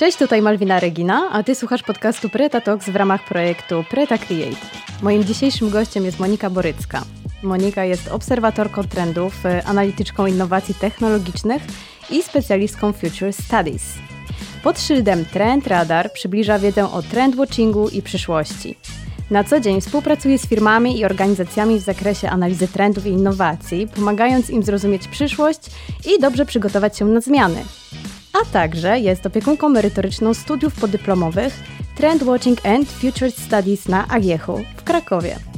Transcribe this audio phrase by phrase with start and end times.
[0.00, 4.56] Cześć, tutaj Malwina Regina, a ty słuchasz podcastu Preta Talks w ramach projektu Preta Create.
[5.02, 7.02] Moim dzisiejszym gościem jest Monika Borycka.
[7.42, 11.62] Monika jest obserwatorką trendów, y, analityczką innowacji technologicznych
[12.10, 13.82] i specjalistką Future Studies.
[14.62, 18.78] Pod szyldem Trend Radar przybliża wiedzę o trendwatchingu i przyszłości.
[19.30, 24.50] Na co dzień współpracuje z firmami i organizacjami w zakresie analizy trendów i innowacji, pomagając
[24.50, 25.60] im zrozumieć przyszłość
[26.06, 27.64] i dobrze przygotować się na zmiany.
[28.32, 31.54] A także jest opiekunką merytoryczną studiów podyplomowych
[31.96, 35.49] Trend Watching and Future Studies na Agiechu w Krakowie.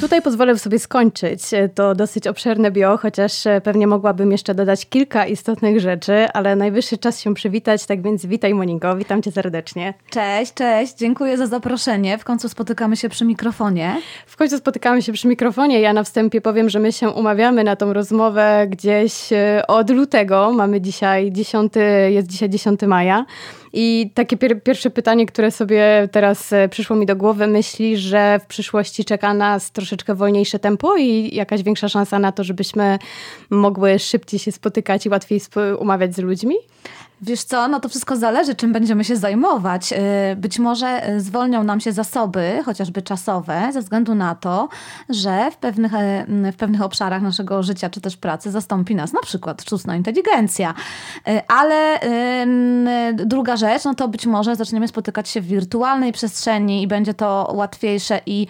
[0.00, 1.42] Tutaj pozwolę sobie skończyć.
[1.74, 3.32] To dosyć obszerne bio, chociaż
[3.64, 8.54] pewnie mogłabym jeszcze dodać kilka istotnych rzeczy, ale najwyższy czas się przywitać, tak więc witaj
[8.54, 9.94] Moniko, witam cię serdecznie.
[10.10, 12.18] Cześć, cześć, dziękuję za zaproszenie.
[12.18, 14.00] W końcu spotykamy się przy mikrofonie.
[14.26, 15.80] W końcu spotykamy się przy mikrofonie.
[15.80, 20.52] Ja na wstępie powiem, że my się umawiamy na tą rozmowę gdzieś e, od lutego.
[20.52, 21.72] Mamy dzisiaj 10,
[22.08, 23.24] jest dzisiaj 10 maja.
[23.72, 28.40] I takie pier pierwsze pytanie, które sobie teraz e, przyszło mi do głowy, myśli, że
[28.42, 32.98] w przyszłości czeka nas troszeczkę wolniejsze tempo i jakaś większa szansa na to, żebyśmy
[33.50, 35.40] mogły szybciej się spotykać i łatwiej
[35.78, 36.54] umawiać z ludźmi?
[37.22, 39.92] Wiesz co, no to wszystko zależy, czym będziemy się zajmować.
[39.92, 39.96] Y,
[40.36, 44.68] być może y, zwolnią nam się zasoby, chociażby czasowe, ze względu na to,
[45.08, 49.20] że w pewnych, y, w pewnych obszarach naszego życia czy też pracy zastąpi nas na
[49.20, 50.74] przykład sztuczna inteligencja.
[51.48, 52.00] Ale
[53.14, 57.52] druga rzecz, no to być może zaczniemy spotykać się w wirtualnej przestrzeni i będzie to
[57.54, 58.46] łatwiejsze i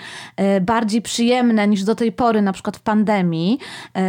[0.61, 3.59] bardziej przyjemne niż do tej pory, na przykład w pandemii.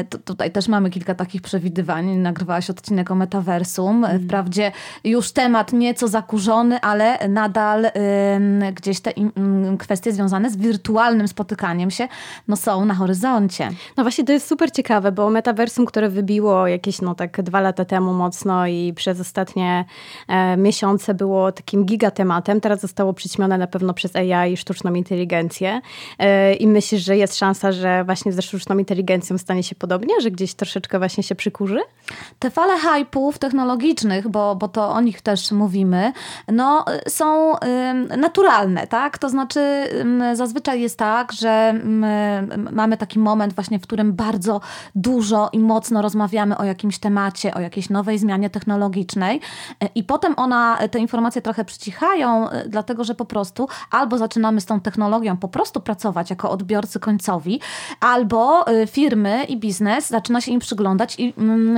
[0.10, 2.06] To, tutaj też mamy kilka takich przewidywań.
[2.06, 4.06] Nagrywałaś odcinek o metaversum.
[4.06, 4.20] Mm.
[4.20, 4.72] Wprawdzie wprawdzie
[5.04, 7.92] już temat nieco zakurzony, ale nadal y,
[8.74, 12.08] gdzieś te y, kwestie związane z wirtualnym spotykaniem się
[12.48, 13.70] no, są na horyzoncie.
[13.98, 17.86] No właśnie to jest super ciekawe, bo metaversum, które wybiło jakieś no tak dwa lata
[17.86, 19.86] temu mocno i przez ostatnie
[20.28, 25.82] e, miesiące było takim gigatematem, teraz zostało przyćmione na pewno przez AI i sztuczną inteligencję
[26.20, 30.32] e, i myślisz, że jest szansa, że właśnie ze sztuczną inteligencją stanie się podobnie, że
[30.32, 31.80] gdzieś troszeczkę właśnie się przykurzy?
[32.40, 36.14] Te fale hype'ów technologicznych, bo, bo to o nich też mówimy,
[36.48, 37.54] no, są
[38.18, 39.18] naturalne, tak?
[39.18, 39.60] To znaczy
[40.34, 41.82] zazwyczaj jest tak, że
[42.72, 44.62] mamy taki moment właśnie, w którym bardzo
[44.96, 49.42] dużo i mocno rozmawiamy o jakimś temacie, o jakiejś nowej zmianie technologicznej
[49.96, 54.66] i potem ona, te informacje trochę przycichają, e, dlatego że po prostu albo zaczynamy z
[54.66, 57.60] tą technologią po prostu pracować jako odbiorcy końcowi,
[58.00, 61.34] albo e, firmy i biznes zaczyna się im przyglądać i,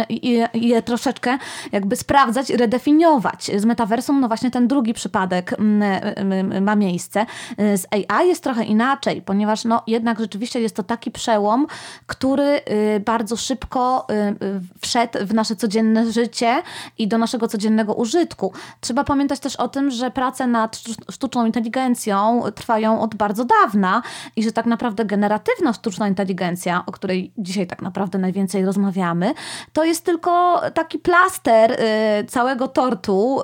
[0.09, 1.37] i, i je troszeczkę
[1.71, 3.51] jakby sprawdzać redefiniować.
[3.57, 5.81] Z metaversum, no właśnie ten drugi przypadek mm,
[6.15, 7.25] mm, mm, ma miejsce.
[7.57, 11.67] Z AI jest trochę inaczej, ponieważ no jednak rzeczywiście jest to taki przełom,
[12.07, 12.61] który
[12.95, 14.13] y, bardzo szybko y,
[14.45, 16.61] y, wszedł w nasze codzienne życie
[16.97, 18.53] i do naszego codziennego użytku.
[18.79, 20.81] Trzeba pamiętać też o tym, że prace nad
[21.11, 24.01] sztuczną inteligencją trwają od bardzo dawna
[24.35, 29.33] i że tak naprawdę generatywna sztuczna inteligencja, o której dzisiaj tak naprawdę najwięcej rozmawiamy,
[29.73, 31.77] to jest tylko taki plaster
[32.27, 33.41] całego tortu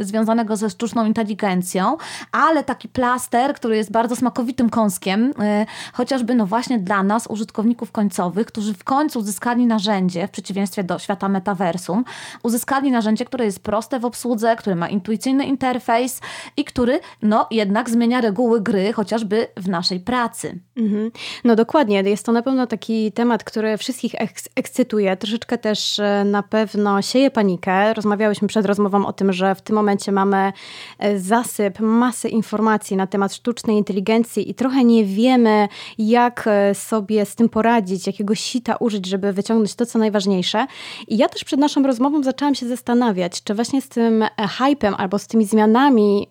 [0.00, 1.96] y, związanego ze sztuczną inteligencją,
[2.32, 7.92] ale taki plaster, który jest bardzo smakowitym kąskiem, y, chociażby no właśnie dla nas, użytkowników
[7.92, 12.04] końcowych, którzy w końcu uzyskali narzędzie, w przeciwieństwie do świata metaversum,
[12.42, 16.20] uzyskali narzędzie, które jest proste w obsłudze, które ma intuicyjny interfejs
[16.56, 20.58] i który no jednak zmienia reguły gry, chociażby w naszej pracy.
[20.76, 21.10] Mhm.
[21.44, 24.14] No dokładnie, jest to na pewno taki temat, który wszystkich
[24.56, 27.94] ekscytuje, troszeczkę też e, na pewno sieje panikę.
[28.22, 30.52] Rozmawiałyśmy przed rozmową o tym, że w tym momencie mamy
[30.98, 35.68] e, zasyp, masę informacji na temat sztucznej inteligencji i trochę nie wiemy,
[35.98, 40.66] jak e, sobie z tym poradzić, jakiego sita użyć, żeby wyciągnąć to, co najważniejsze.
[41.08, 44.24] I ja też przed naszą rozmową zaczęłam się zastanawiać, czy właśnie z tym
[44.58, 46.28] hypem albo z tymi zmianami,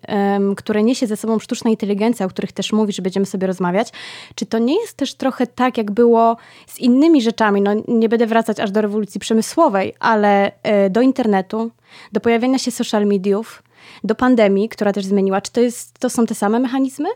[0.56, 3.88] które niesie ze sobą sztuczna inteligencja, o których też mówisz, będziemy sobie rozmawiać,
[4.34, 6.36] czy to nie jest też trochę tak, jak było
[6.66, 7.62] z innymi rzeczami?
[7.62, 11.70] No, nie będę wracać aż do rewolucji przemysłowej, ale e, do internetu,
[12.12, 13.62] do pojawienia się social mediów,
[14.04, 15.40] do pandemii, która też zmieniła.
[15.40, 17.08] Czy to, jest, to są te same mechanizmy?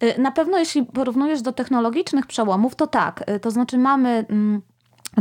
[0.00, 3.24] E, na pewno, jeśli porównujesz do technologicznych przełomów, to tak.
[3.26, 4.26] E, to znaczy mamy.
[4.30, 4.62] Mm,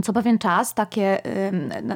[0.01, 1.21] co pewien czas takie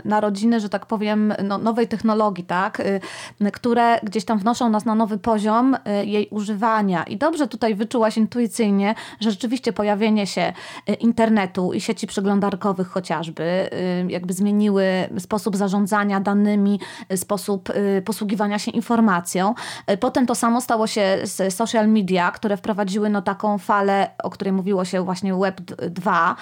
[0.06, 4.96] narodziny, że tak powiem, no, nowej technologii, tak, y, które gdzieś tam wnoszą nas na
[4.96, 7.04] nowy poziom y, jej używania.
[7.04, 10.54] I dobrze tutaj wyczułaś intuicyjnie, że rzeczywiście pojawienie się
[10.90, 13.70] y, internetu i sieci przeglądarkowych chociażby
[14.08, 14.86] jakby zmieniły
[15.20, 16.80] sposób zarządzania danymi,
[17.16, 17.70] sposób
[18.06, 19.54] posługiwania się informacją.
[20.00, 24.52] Potem to samo stało się z social media, które wprowadziły no taką falę, o której
[24.52, 26.36] mówiło się właśnie Web 2.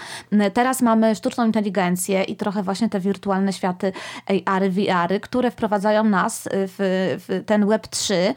[0.53, 3.91] Teraz mamy sztuczną inteligencję i trochę właśnie te wirtualne światy
[4.45, 6.75] AR, VR, które wprowadzają nas w,
[7.27, 8.33] w ten Web 3.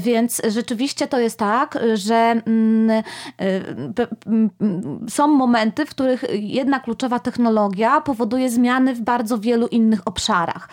[0.00, 3.02] Więc rzeczywiście to jest tak, że mm, y,
[4.26, 4.50] mm,
[5.08, 10.68] są momenty, w których jedna kluczowa technologia powoduje zmiany w bardzo wielu innych obszarach.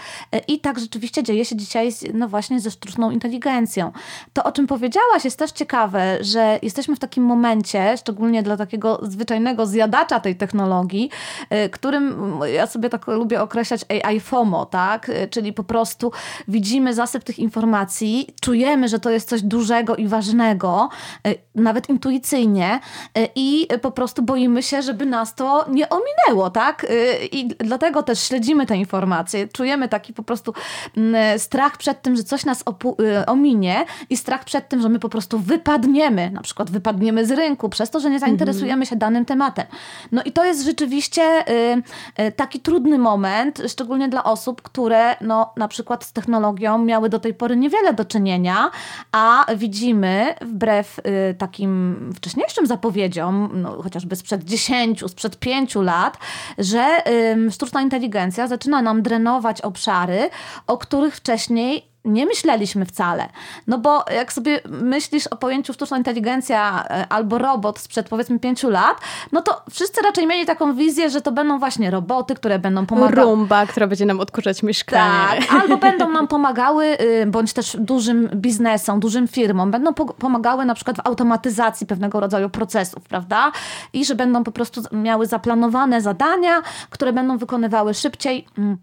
[0.47, 3.91] I tak rzeczywiście dzieje się dzisiaj no właśnie ze sztuczną inteligencją.
[4.33, 8.99] To, o czym powiedziałaś, jest też ciekawe, że jesteśmy w takim momencie, szczególnie dla takiego
[9.01, 11.09] zwyczajnego zjadacza tej technologii,
[11.53, 15.09] y, którym ja sobie tak lubię określać AI FOMO, tak?
[15.09, 16.11] Y, czyli po prostu
[16.47, 20.89] widzimy zasyp tych informacji, czujemy, że to jest coś dużego i ważnego,
[21.27, 22.79] y, nawet intuicyjnie
[23.35, 26.85] i po prostu boimy się, żeby nas to nie ominęło, tak?
[27.31, 30.53] I dlatego też śledzimy te informacje, czujemy taki po prostu
[30.97, 32.63] mm, strach przed tym, że coś nas
[33.27, 37.69] ominie i strach przed tym, że my po prostu wypadniemy, na przykład wypadniemy z rynku
[37.69, 39.65] przez to, że nie zainteresujemy się danym tematem.
[40.11, 41.46] No i to jest rzeczywiście y, y,
[42.35, 47.33] taki trudny moment, szczególnie dla osób, które no, na przykład z technologią miały do tej
[47.33, 48.71] pory niewiele do czynienia,
[49.11, 56.17] a widzimy wbrew y, takim wcześniejszym zapowiedziom, no, chociażby sprzed 10, sprzed 5 lat,
[56.57, 56.85] że
[57.51, 60.29] sztuczna inteligencja zaczyna nam drenować obszary,
[60.67, 63.29] o których wcześniej nie myśleliśmy wcale.
[63.67, 68.69] No bo jak sobie myślisz o pojęciu sztuczna inteligencja e, albo robot sprzed powiedzmy pięciu
[68.69, 68.97] lat,
[69.31, 73.31] no to wszyscy raczej mieli taką wizję, że to będą właśnie roboty, które będą pomagały.
[73.31, 75.41] Rumba, która będzie nam odkurzać mieszkanie.
[75.41, 80.75] Tak, albo będą nam pomagały, y, bądź też dużym biznesom, dużym firmom, będą pomagały na
[80.75, 83.51] przykład w automatyzacji pewnego rodzaju procesów, prawda?
[83.93, 88.77] I że będą po prostu miały zaplanowane zadania, które będą wykonywały szybciej mm,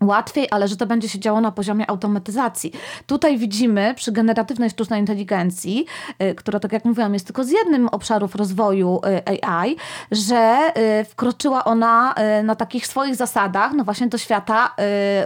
[0.00, 2.72] łatwiej, ale że to będzie się działo na poziomie automatyzacji.
[3.06, 5.86] Tutaj widzimy przy generatywnej sztucznej inteligencji,
[6.22, 9.76] y, która tak jak mówiłam jest tylko z jednym obszarów rozwoju y, AI,
[10.10, 12.14] że y, wkroczyła ona
[12.44, 14.74] na takich swoich zasadach, no właśnie do świata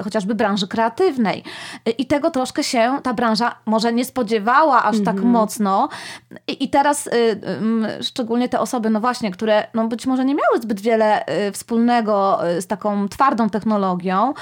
[0.05, 1.45] chociażby branży kreatywnej.
[1.99, 5.29] I tego troszkę się ta branża może nie spodziewała aż tak mhm.
[5.29, 5.89] mocno.
[6.49, 7.09] I, I, teraz
[8.03, 12.67] szczególnie te osoby, no właśnie, które no być może nie miały zbyt wiele wspólnego z
[12.67, 14.35] taką twardą technologią,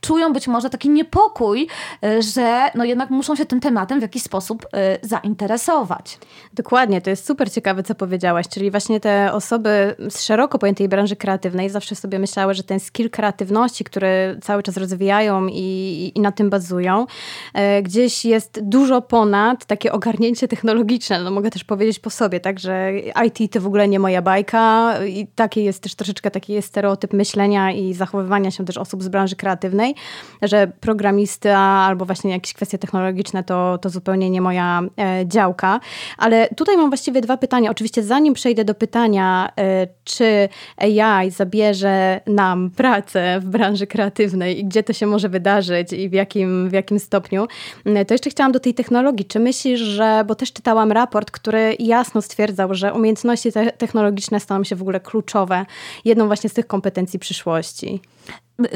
[0.00, 1.66] czują być może taki niepokój,
[2.04, 6.18] e, że no jednak muszą się tym tematem w jakiś sposób e, zainteresować.
[6.54, 11.16] Dokładnie, to jest super ciekawe, co powiedziałaś, czyli właśnie te osoby z szeroko pojętej branży
[11.16, 16.32] kreatywnej zawsze sobie myślały, że ten skill kreatywności, który cały czas rozwijają i, i na
[16.32, 17.06] tym bazują,
[17.54, 21.20] e, gdzieś jest dużo ponad takie ogarnięcie technologiczne.
[21.20, 22.92] No mogę też powiedzieć po sobie, tak, że
[23.26, 27.12] IT to w ogóle nie moja bajka i taki jest też troszeczkę taki jest stereotyp
[27.12, 29.94] myślenia i zachowywania się też osób z branży kreatywnej kreatywnej,
[30.42, 35.80] że programista albo właśnie jakieś kwestie technologiczne to, to zupełnie nie moja e, działka.
[36.18, 37.70] Ale tutaj mam właściwie dwa pytania.
[37.70, 44.64] Oczywiście zanim przejdę do pytania, e, czy AI zabierze nam pracę w branży kreatywnej i
[44.64, 47.46] gdzie to się może wydarzyć i w jakim, w jakim stopniu,
[47.84, 49.26] e, to jeszcze chciałam do tej technologii.
[49.26, 54.64] Czy myślisz, że, bo też czytałam raport, który jasno stwierdzał, że umiejętności te technologiczne staną
[54.64, 55.66] się w ogóle kluczowe,
[56.04, 58.00] jedną właśnie z tych kompetencji przyszłości?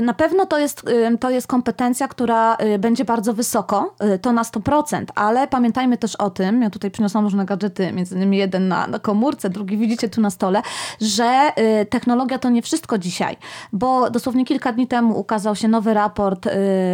[0.03, 0.83] Na pewno to jest,
[1.21, 6.17] to jest kompetencja, która y, będzie bardzo wysoko, y, to na 100%, ale pamiętajmy też
[6.17, 10.09] o tym, ja tutaj przyniosłam różne gadżety, między innymi jeden na, na komórce, drugi widzicie
[10.09, 10.63] tu na stole,
[11.01, 13.37] że y, technologia to nie wszystko dzisiaj,
[13.73, 16.49] bo dosłownie kilka dni temu ukazał się nowy raport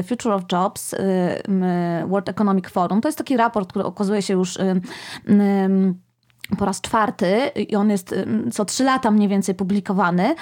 [0.08, 0.94] Future of Jobs
[2.06, 3.00] World Economic Forum.
[3.00, 4.58] To jest taki raport, który okazuje się już
[6.58, 8.14] po raz czwarty i on jest
[8.52, 10.34] co trzy lata mniej więcej publikowany,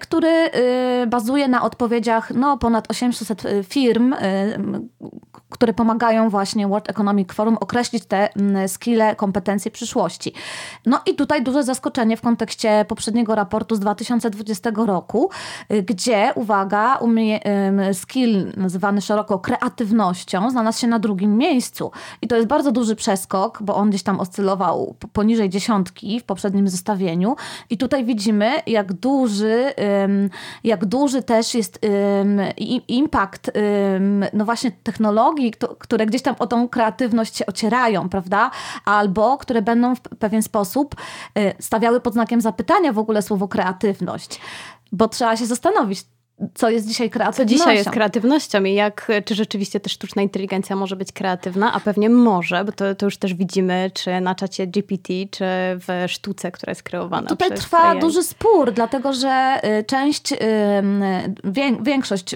[0.00, 0.50] który
[1.06, 4.14] bazuje na odpowiedziach no, ponad 800 firm,
[5.50, 8.28] które pomagają właśnie World Economic Forum określić te
[8.66, 10.32] skille, kompetencje przyszłości.
[10.86, 15.30] No i tutaj duże zaskoczenie w kontekście poprzedniego raportu z 2020 roku,
[15.84, 16.98] gdzie, uwaga,
[17.92, 21.90] skill nazywany szeroko kreatywnością znalazł się na drugim miejscu.
[22.22, 26.24] I to jest bardzo duży przeskok, bo on gdzieś tam oscylował poniżej poniżej dziesiątki w
[26.24, 27.36] poprzednim zestawieniu.
[27.70, 29.72] I tutaj widzimy, jak duży,
[30.64, 31.78] jak duży też jest
[32.88, 33.50] impact
[34.32, 38.50] no właśnie technologii, które gdzieś tam o tą kreatywność się ocierają, prawda?
[38.84, 40.96] Albo które będą w pewien sposób
[41.38, 44.40] y, stawiały pod znakiem zapytania w ogóle słowo kreatywność.
[44.92, 46.04] Bo trzeba się zastanowić,
[46.54, 47.54] co jest dzisiaj kreatywnością.
[47.54, 51.80] Co dzisiaj jest kreatywnością i jak, czy rzeczywiście też sztuczna inteligencja może być kreatywna, a
[51.80, 56.50] pewnie może, bo to, to już też widzimy, czy na czacie GPT, czy w sztuce,
[56.50, 58.00] która jest kreowana Tutaj przez trwa AI.
[58.00, 60.34] duży spór, dlatego że y, część,
[61.80, 62.34] większość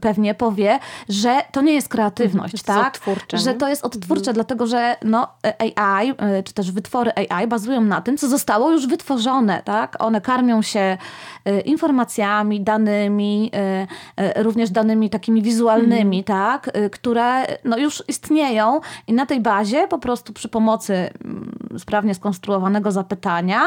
[0.00, 0.78] pewnie powie,
[1.08, 2.86] że to nie jest kreatywność, jest tak?
[2.86, 3.38] odtwórcze.
[3.38, 4.34] Że to jest odtwórcze, mhm.
[4.34, 5.28] dlatego że no,
[5.76, 9.96] AI, y, czy też wytwory AI bazują na tym, co zostało już wytworzone, tak?
[10.02, 10.98] One karmią się
[11.48, 13.41] y, informacjami, danymi,
[14.36, 16.24] również danymi takimi wizualnymi, mhm.
[16.24, 16.70] tak?
[16.92, 20.94] Które no, już istnieją i na tej bazie po prostu przy pomocy
[21.24, 23.60] mm, sprawnie skonstruowanego zapytania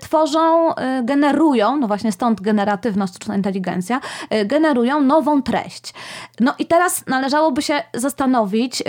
[0.00, 4.00] tworzą, generują, no właśnie stąd generatywność, sztuczna inteligencja,
[4.44, 5.94] generują nową treść.
[6.40, 8.82] No i teraz należałoby się zastanowić,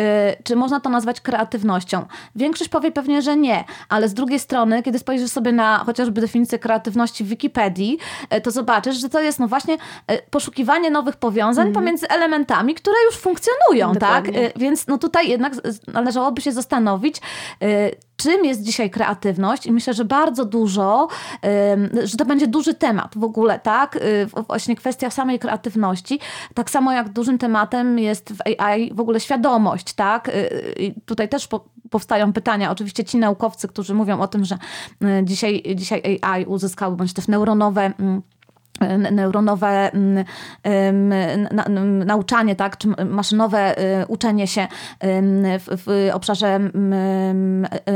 [0.43, 2.05] czy można to nazwać kreatywnością.
[2.35, 6.59] Większość powie pewnie, że nie, ale z drugiej strony, kiedy spojrzysz sobie na chociażby definicję
[6.59, 7.97] kreatywności w Wikipedii,
[8.43, 9.77] to zobaczysz, że to jest no właśnie
[10.29, 11.73] poszukiwanie nowych powiązań mm.
[11.73, 14.25] pomiędzy elementami, które już funkcjonują, tak?
[14.25, 14.49] Dokładnie.
[14.49, 14.59] tak?
[14.59, 15.53] Więc no tutaj jednak
[15.87, 17.21] należałoby się zastanowić,
[18.17, 21.07] czym jest dzisiaj kreatywność i myślę, że bardzo dużo,
[22.03, 23.99] że to będzie duży temat w ogóle, tak?
[24.47, 26.19] Właśnie kwestia samej kreatywności.
[26.53, 30.31] Tak samo jak dużym tematem jest w AI w ogóle świadomość, tak?
[30.77, 31.47] I tutaj też
[31.89, 32.71] powstają pytania.
[32.71, 34.57] Oczywiście ci naukowcy, którzy mówią o tym, że
[35.23, 38.21] dzisiaj, dzisiaj AI uzyskały bądź też neuronowe mm,
[39.11, 40.25] neuronowe mm,
[42.05, 44.67] nauczanie, tak, czy maszynowe y, uczenie się
[45.59, 46.59] w, obszarze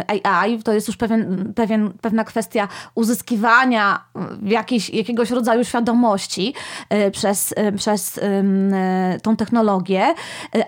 [0.07, 4.03] AI, to jest już pewien, pewien, pewna kwestia uzyskiwania
[4.43, 6.53] jakiejś, jakiegoś rodzaju świadomości
[7.07, 8.19] y, przez, y, przez
[9.23, 10.13] tą technologię,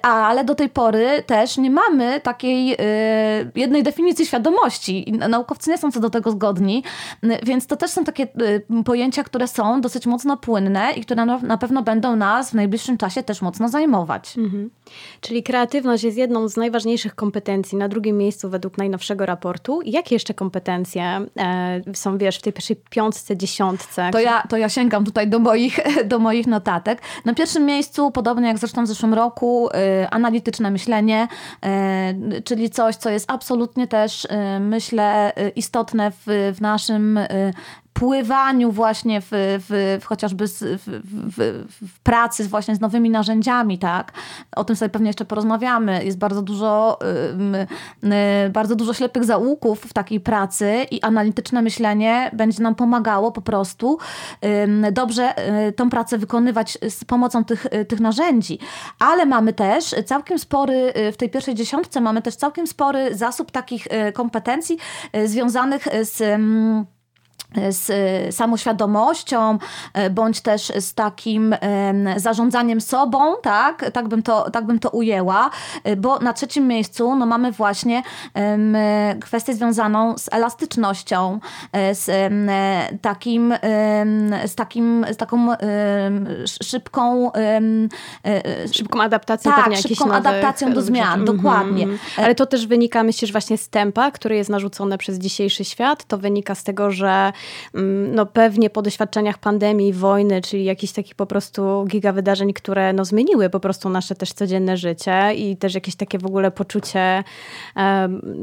[0.01, 2.77] ale do tej pory też nie mamy takiej
[3.55, 5.13] jednej definicji świadomości.
[5.29, 6.83] Naukowcy nie są co do tego zgodni,
[7.43, 8.27] więc to też są takie
[8.85, 12.97] pojęcia, które są dosyć dosyć mocno płynne i które na pewno będą nas w najbliższym
[12.97, 14.37] czasie też mocno zajmować.
[14.37, 14.69] Mhm.
[15.21, 19.81] Czyli kreatywność jest jedną z najważniejszych kompetencji, na drugim miejscu według najnowszego raportu.
[19.85, 21.03] Jakie jeszcze kompetencje
[21.37, 24.09] e, są, wiesz, w tej pierwszej piątce, dziesiątce?
[24.11, 25.79] To ja, to ja sięgam tutaj do moich,
[26.11, 27.01] do moich notatek.
[27.25, 31.27] Na pierwszym miejscu, podobnie jak zresztą w zeszłym roku, y, analityczne myślenie,
[32.37, 34.27] y, czyli coś, co jest absolutnie też,
[34.59, 37.19] myślę, istotne w, w naszym
[37.93, 41.01] pływaniu właśnie w, w, w chociażby z, w,
[41.81, 44.11] w, pracy właśnie z nowymi narzędziami, tak?
[44.55, 46.05] O tym sobie pewnie jeszcze porozmawiamy.
[46.05, 46.99] Jest bardzo dużo,
[48.03, 53.41] y, bardzo dużo ślepych zaułków w takiej pracy i analityczne myślenie będzie nam pomagało po
[53.41, 53.97] prostu
[54.91, 55.33] dobrze
[55.67, 58.59] y, tą pracę wykonywać z pomocą tych, y, tych narzędzi.
[58.99, 63.87] Ale mamy też całkiem spory, w tej pierwszej dziesiątce mamy też całkiem spory zasób takich
[64.13, 64.77] kompetencji
[65.25, 66.41] związanych z
[67.69, 69.57] z e, samoświadomością,
[69.93, 71.55] e, bądź też z takim
[72.15, 75.49] zarządzaniem sobą, tak, tak, bym, to, tak bym to ujęła,
[75.83, 78.03] e, bo na trzecim miejscu no, mamy właśnie
[79.21, 81.39] kwestię związaną z elastycznością,
[81.93, 82.31] z
[83.01, 83.53] takim,
[84.45, 85.47] z takim, z taką
[86.63, 87.31] szybką
[88.71, 91.35] szybką adaptacją tak, szybką adaptacją do zmian, mm -hmm.
[91.37, 91.87] dokładnie.
[92.17, 96.17] Ale to też wynika, myślisz, właśnie z tempa, który jest narzucone przez dzisiejszy świat, to
[96.17, 97.31] wynika z tego, że
[98.13, 103.05] no pewnie po doświadczeniach pandemii, wojny, czyli jakichś takich po prostu giga wydarzeń, które no
[103.05, 107.23] zmieniły po prostu nasze też codzienne życie i też jakieś takie w ogóle poczucie,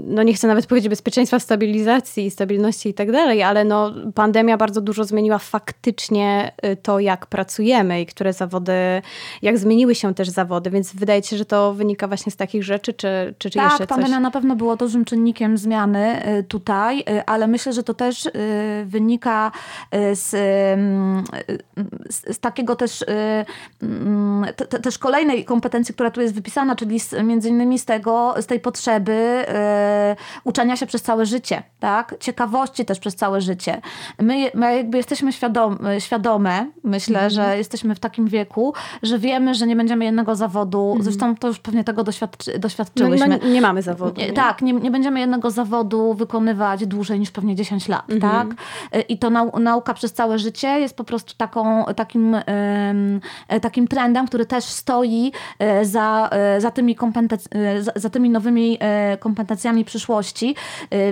[0.05, 4.81] no nie chcę nawet powiedzieć bezpieczeństwa, stabilizacji, stabilności i tak dalej, ale no pandemia bardzo
[4.81, 9.03] dużo zmieniła faktycznie y, to, jak pracujemy i które zawody,
[9.43, 12.93] jak zmieniły się też zawody, więc wydaje się, że to wynika właśnie z takich rzeczy,
[12.93, 13.89] czy, czy, czy tak, jeszcze coś?
[13.89, 17.95] Tak, pandemia na pewno było dużym czynnikiem zmiany y, tutaj, y, ale myślę, że to
[17.95, 18.29] też
[18.89, 19.51] wynika
[19.95, 20.31] y, z,
[22.11, 23.07] z, z takiego też, y,
[23.83, 28.35] mm, te, też kolejnej kompetencji, która tu jest wypisana, czyli z, między innymi z tego,
[28.41, 29.45] z tej potrzeby
[30.43, 32.15] y, uczenia się przez całe życie, tak?
[32.21, 33.81] Ciekawości też przez całe życie.
[34.19, 37.35] My, my jakby jesteśmy świadome, świadome myślę, mm -hmm.
[37.35, 41.05] że jesteśmy w takim wieku, że wiemy, że nie będziemy jednego zawodu, mm -hmm.
[41.05, 43.29] zresztą to już pewnie tego doświadczy, doświadczyłyśmy.
[43.29, 44.21] No, no, nie mamy zawodu.
[44.21, 44.33] Nie?
[44.33, 48.31] Tak, nie, nie będziemy jednego zawodu wykonywać dłużej niż pewnie 10 lat, mm -hmm.
[48.31, 48.49] tak?
[49.09, 52.37] I to nau nauka przez całe życie jest po prostu taką, takim,
[53.63, 56.97] takim trendem, który też stoi e, za, e, za, tymi,
[57.81, 60.55] za, za tymi nowymi e, kompetencjami przyszłości,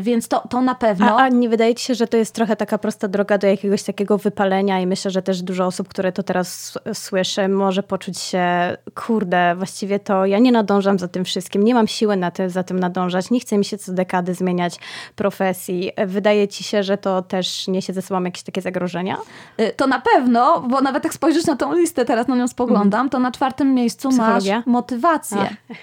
[0.01, 1.19] więc to, to na pewno.
[1.19, 3.83] A, a nie wydaje ci się, że to jest trochę taka prosta droga do jakiegoś
[3.83, 8.77] takiego wypalenia i myślę, że też dużo osób, które to teraz słyszy, może poczuć się,
[8.95, 12.63] kurde, właściwie to ja nie nadążam za tym wszystkim, nie mam siły na tym, za
[12.63, 14.79] tym nadążać, nie chcę mi się co dekady zmieniać
[15.17, 15.91] profesji.
[16.07, 19.17] Wydaje ci się, że to też też niesie ze sobą jakieś takie zagrożenia?
[19.61, 23.01] Y, to na pewno, bo nawet jak spojrzysz na tą listę, teraz na nią spoglądam,
[23.01, 23.11] mm.
[23.11, 24.57] to na czwartym miejscu Psychologia?
[24.57, 25.39] masz motywację.
[25.39, 25.77] A.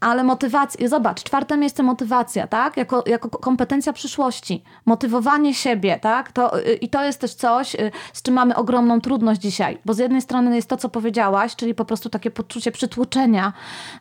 [0.10, 2.76] Ale motywacja, zobacz, czwarte miejsce motywacja, tak?
[2.76, 4.64] Jako, jako kompetencja przyszłości.
[4.86, 6.32] Motywowanie siebie, tak?
[6.32, 9.78] To, y, I to jest też coś, y, z czym mamy ogromną trudność dzisiaj.
[9.84, 13.52] Bo z jednej strony jest to, co powiedziałaś, czyli po prostu takie poczucie przytłoczenia,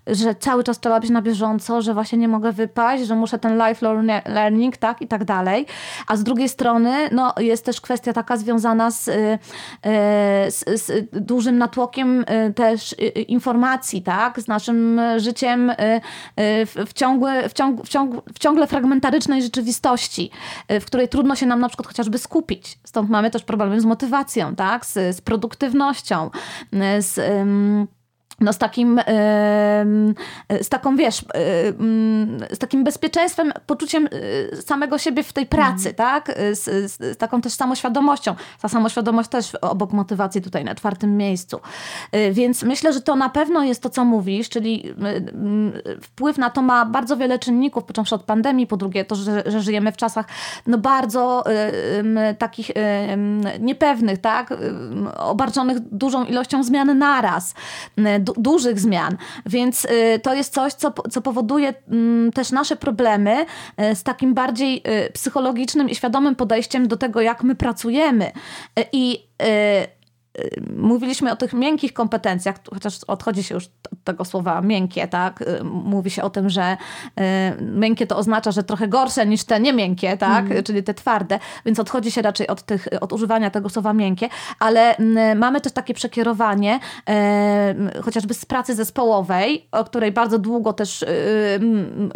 [0.07, 3.67] że cały czas trzeba być na bieżąco, że właśnie nie mogę wypaść, że muszę ten
[3.67, 5.01] lifelong learning, tak?
[5.01, 5.65] I tak dalej.
[6.07, 6.68] A z drugiej strony,
[7.11, 9.03] no, jest też kwestia taka związana z,
[10.49, 12.95] z, z dużym natłokiem też
[13.27, 14.39] informacji, tak?
[14.39, 15.71] Z naszym życiem
[16.37, 20.31] w, w, ciągłe, w, ciąg, w, ciąg, w ciągle fragmentarycznej rzeczywistości,
[20.69, 22.79] w której trudno się nam na przykład chociażby skupić.
[22.83, 24.85] Stąd mamy też problemy z motywacją, tak?
[24.85, 26.29] z, z produktywnością,
[26.99, 27.17] z...
[27.17, 27.87] Um,
[28.41, 29.01] no z takim,
[30.61, 31.25] z taką, wiesz,
[32.51, 35.95] z takim bezpieczeństwem, poczuciem y, samego siebie w tej pracy, mm.
[35.95, 36.31] tak?
[36.51, 38.35] Z, z, z, taką też samoświadomością.
[38.61, 41.59] Ta samoświadomość też obok motywacji tutaj na czwartym miejscu.
[42.15, 46.49] Y, więc myślę, że to na pewno jest to, co mówisz, czyli y, wpływ na
[46.49, 49.97] to ma bardzo wiele czynników, począwszy od pandemii, po drugie to, że, że żyjemy w
[49.97, 50.25] czasach
[50.67, 51.43] no bardzo
[52.37, 52.71] takich
[53.59, 54.53] niepewnych, tak?
[55.17, 57.53] Obarczonych dużą ilością zmian naraz
[58.33, 59.17] du dużych zmian.
[59.45, 63.45] Więc y, to jest coś, co, co powoduje mm, też nasze problemy
[63.91, 68.31] y, z takim bardziej y, psychologicznym i świadomym podejściem do tego, jak my pracujemy.
[68.91, 69.29] I
[70.77, 75.41] mówiliśmy o tych miękkich kompetencjach, chociaż odchodzi się już od tego słowa miękkie, tak?
[75.41, 76.77] Y, mówi się o tym, że
[77.57, 80.45] y, miękkie to oznacza, że trochę gorsze niż te niemiękkie, tak?
[80.45, 80.63] Mm.
[80.63, 84.95] Czyli te twarde, więc odchodzi się raczej od, tych, od używania tego słowa miękkie, ale
[85.35, 86.79] mamy też takie przekierowanie,
[87.97, 91.05] y, chociażby z pracy zespołowej, o której bardzo długo też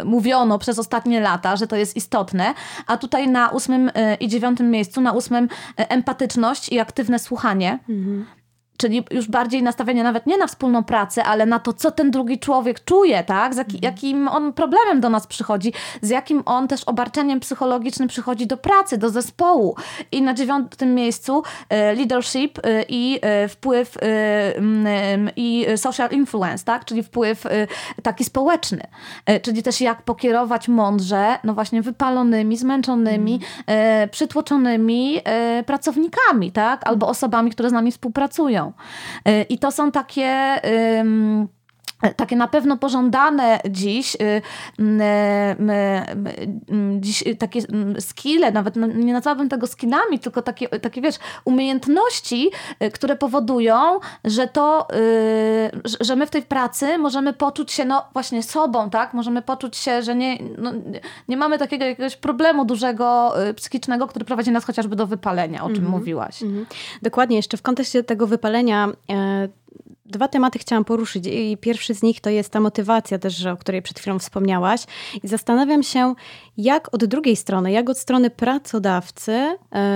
[0.04, 2.54] mówiono przez ostatnie lata, że to jest istotne,
[2.86, 3.90] a tutaj na ósmym
[4.20, 7.78] i dziewiątym miejscu, na ósmym empatyczność i aktywne słuchanie.
[7.88, 8.33] Mm Mm-hmm.
[8.76, 12.38] Czyli już bardziej nastawienie nawet nie na wspólną pracę, ale na to, co ten drugi
[12.38, 13.54] człowiek czuje, tak?
[13.54, 13.78] Z mhm.
[13.82, 18.98] jakim on problemem do nas przychodzi, z jakim on też obarczeniem psychologicznym przychodzi do pracy,
[18.98, 19.76] do zespołu.
[20.12, 23.94] I na dziewiątym miejscu e, leadership e, i e, wpływ
[25.36, 26.84] i social influence, tak?
[26.84, 27.44] Czyli wpływ
[28.02, 28.80] taki społeczny.
[29.42, 34.08] Czyli też jak pokierować mądrze, no właśnie wypalonymi, zmęczonymi, mm.
[34.08, 35.20] przytłoczonymi
[35.66, 36.88] pracownikami, tak?
[36.88, 38.63] Albo osobami, które z nami współpracują.
[39.28, 40.60] Y, I to są takie
[42.16, 44.42] takie na pewno pożądane dziś, y,
[47.00, 47.60] dziś takie
[48.00, 52.50] skille, nawet no, nie nazwałabym tego skillami, tylko takie, takie wiesz, umiejętności,
[52.82, 54.88] y, które powodują, że to,
[56.00, 59.14] że my w tej pracy możemy poczuć się no właśnie sobą, tak?
[59.14, 60.72] Możemy poczuć się, że nie, no,
[61.28, 65.76] nie mamy takiego jakiegoś problemu dużego psychicznego, który prowadzi nas chociażby do wypalenia, o czym
[65.76, 65.90] mm -hmm.
[65.90, 66.42] mówiłaś.
[66.42, 66.66] Mm -hmm.
[67.02, 69.48] Dokładnie, jeszcze w kontekście tego wypalenia e,
[70.06, 73.82] Dwa tematy chciałam poruszyć i pierwszy z nich to jest ta motywacja też, o której
[73.82, 74.84] przed chwilą wspomniałaś.
[75.22, 76.14] I zastanawiam się,
[76.56, 79.32] jak od drugiej strony, jak od strony pracodawcy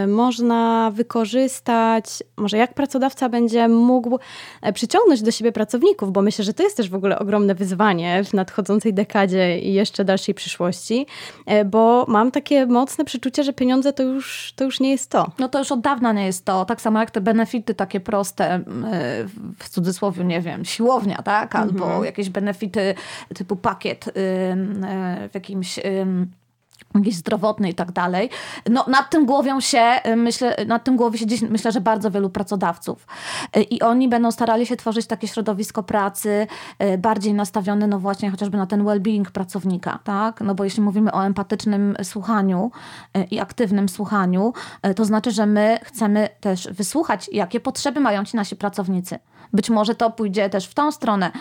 [0.05, 2.05] y, można wykorzystać,
[2.37, 4.19] może jak pracodawca będzie mógł
[4.63, 8.25] e, przyciągnąć do siebie pracowników, bo myślę, że to jest też w ogóle ogromne wyzwanie
[8.25, 11.07] w nadchodzącej dekadzie i jeszcze dalszej przyszłości,
[11.61, 15.31] y, bo mam takie mocne przeczucie, że pieniądze to już, to już nie jest to.
[15.39, 16.65] No to już od dawna nie jest to.
[16.65, 18.61] Tak samo jak te benefity takie proste,
[19.59, 21.55] w cudzysłowie cudzysłowie, nie wiem, siłownia, tak?
[21.55, 22.05] Albo mhm.
[22.05, 22.95] jakieś benefity
[23.35, 25.81] typu pakiet w jakimś
[26.95, 28.31] jakiejś zdrowotnej i tak dalej.
[28.71, 29.83] No, nad tym głowią się,
[30.17, 33.07] myślę, nad tym głowi się dziś, myślę, że bardzo wielu pracodawców.
[33.71, 36.47] I oni będą starali się tworzyć takie środowisko pracy
[36.99, 40.41] bardziej nastawione, no właśnie chociażby na ten well-being pracownika, tak?
[40.41, 42.71] No bo jeśli mówimy o empatycznym słuchaniu
[43.31, 44.53] i aktywnym słuchaniu,
[44.97, 49.19] to znaczy, że my chcemy też wysłuchać, jakie potrzeby mają ci nasi pracownicy.
[49.53, 51.33] Być może to pójdzie też w tą stronę,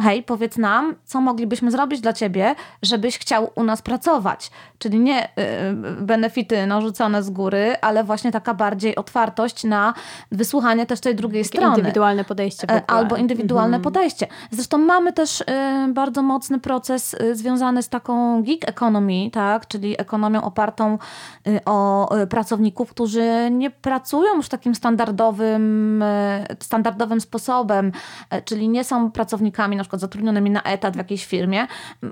[0.00, 4.50] hej, powiedz nam, co moglibyśmy zrobić dla ciebie, żebyś chciał u nas pracować.
[4.78, 5.30] Czyli nie y,
[6.00, 9.94] benefity narzucone z góry, ale właśnie taka bardziej otwartość na
[10.32, 11.76] wysłuchanie też tej drugiej Takie strony.
[11.76, 12.70] Indywidualne podejście.
[12.70, 13.82] E, albo indywidualne mhm.
[13.82, 14.26] podejście.
[14.50, 15.44] Zresztą mamy też y,
[15.92, 19.68] bardzo mocny proces y, związany z taką gig economy, tak?
[19.68, 20.98] czyli ekonomią opartą
[21.48, 27.92] y, o y, pracowników, którzy nie pracują już takim standardowym, y, standardowym sposobem,
[28.44, 31.66] czyli nie są pracownikami na przykład zatrudnionymi na etat w jakiejś firmie.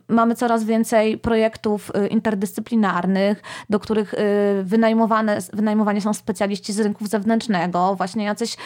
[0.09, 4.15] Mamy coraz więcej projektów interdyscyplinarnych, do których
[4.63, 8.57] wynajmowane, wynajmowane są specjaliści z rynków zewnętrznego, właśnie jacyś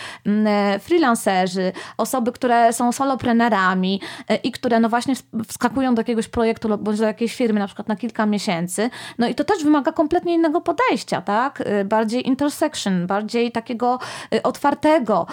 [0.81, 4.01] freelancerzy, osoby, które są soloprenerami
[4.42, 5.14] i które no właśnie
[5.49, 8.90] wskakują do jakiegoś projektu bądź do jakiejś firmy na przykład na kilka miesięcy.
[9.19, 11.62] No i to też wymaga kompletnie innego podejścia, tak?
[11.85, 13.99] Bardziej intersection, bardziej takiego
[14.42, 15.27] otwartego,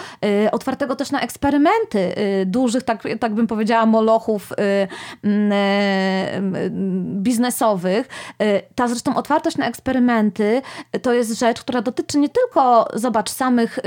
[0.52, 2.14] otwartego też na eksperymenty
[2.46, 4.52] dużych, tak, tak bym powiedziała, molochów
[7.22, 8.08] biznesowych.
[8.74, 10.62] Ta zresztą otwartość na eksperymenty
[11.02, 13.78] to jest rzecz, która dotyczy nie tylko, zobacz, samych,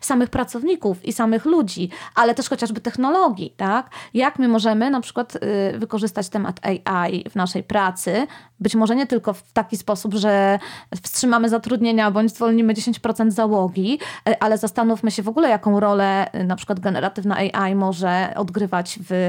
[0.00, 3.90] samych pracowników i samych ludzi, ale też chociażby technologii, tak?
[4.14, 5.38] Jak my możemy na przykład
[5.74, 8.26] wykorzystać temat AI w naszej pracy,
[8.60, 10.58] być może nie tylko w taki sposób, że
[11.02, 13.98] wstrzymamy zatrudnienia bądź zwolnimy 10% załogi,
[14.40, 19.21] ale zastanówmy się w ogóle, jaką rolę na przykład generatywna AI może odgrywać w,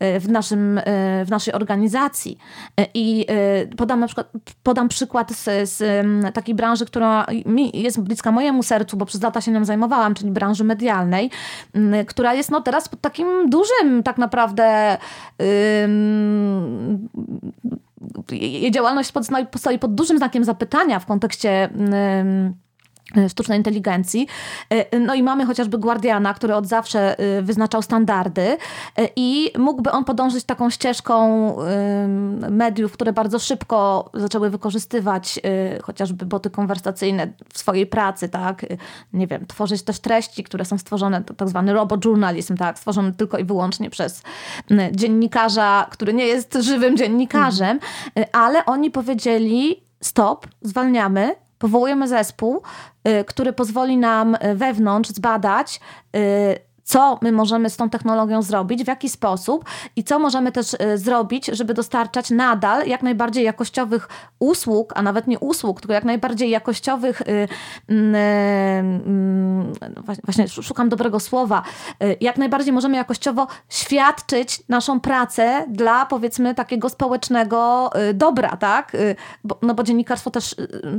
[0.00, 0.80] w, naszym,
[1.24, 2.38] w naszej organizacji.
[2.94, 3.26] I
[3.76, 4.32] podam na przykład
[4.62, 5.82] podam przykład z, z
[6.34, 10.30] takiej branży, która mi jest bliska mojemu sercu, bo przez lata się nią zajmowałam, czyli
[10.30, 11.30] branży medialnej,
[12.06, 14.96] która jest no teraz pod takim dużym tak naprawdę
[18.32, 19.12] jej działalność
[19.56, 22.52] stoi pod dużym znakiem zapytania w kontekście E,
[23.28, 24.26] sztucznej inteligencji.
[24.70, 28.56] E, no i mamy chociażby Guardiana, który od zawsze e, wyznaczał standardy
[29.16, 31.16] i mógłby on podążyć taką ścieżką
[32.50, 35.40] mediów, które bardzo szybko zaczęły wykorzystywać
[35.82, 38.66] chociażby boty konwersacyjne w swojej pracy, tak?
[39.12, 41.74] Nie wiem, tworzyć też treści, które są stworzone, to tak zwany
[42.04, 42.78] journalism, tak?
[42.78, 44.22] Stworzony tylko i wyłącznie przez
[44.92, 47.80] dziennikarza, który nie jest żywym dziennikarzem,
[48.32, 52.62] ale oni powiedzieli stop, zwalniamy, powołujemy zespół,
[53.08, 55.80] y, który pozwoli nam y, wewnątrz zbadać,
[56.16, 59.64] y, co my możemy z tą technologią zrobić, w jaki sposób
[59.96, 65.26] i co możemy też e, zrobić, żeby dostarczać nadal jak najbardziej jakościowych usług, a nawet
[65.26, 67.24] nie usług, tylko jak najbardziej jakościowych, y,
[67.88, 69.72] e, mm,
[70.24, 71.62] właśnie szukam dobrego słowa,
[72.02, 78.96] y, jak najbardziej możemy jakościowo świadczyć naszą pracę dla powiedzmy takiego społecznego y, dobra, tak?
[79.62, 80.56] No bo dziennikarstwo też,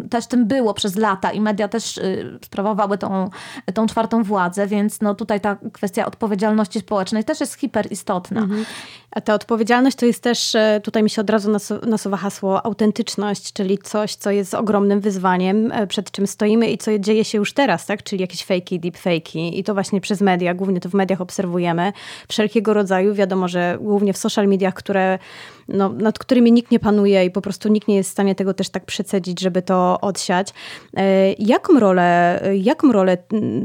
[0.10, 2.00] też tym było przez lata i media też
[2.46, 3.30] sprawowały tą,
[3.74, 8.42] tą czwartą władzę, więc no tutaj ta kwestia odpowiedzialności społecznej też jest hiperistotna.
[8.42, 8.66] Mhm.
[9.12, 11.52] A ta odpowiedzialność to jest też, e, tutaj mi się od razu
[11.88, 17.00] nasuwa hasło autentyczność, czyli coś, co jest ogromnym wyzwaniem, e, przed czym stoimy i co
[17.00, 18.04] dzieje się już teraz, tak?
[18.04, 21.94] Czyli jakieś fejki, deepfake'i i to właśnie przez media, głównie to w mediach obserwujemy,
[22.28, 25.20] wszelkiego rodzaju, wiadomo, że głównie w social mediach, które
[25.68, 28.54] no, nad którymi nikt nie panuje i po prostu nikt nie jest w stanie tego
[28.54, 30.54] też tak przecedzić, żeby to odsiać.
[30.98, 33.18] E, jaką rolę, jaką rolę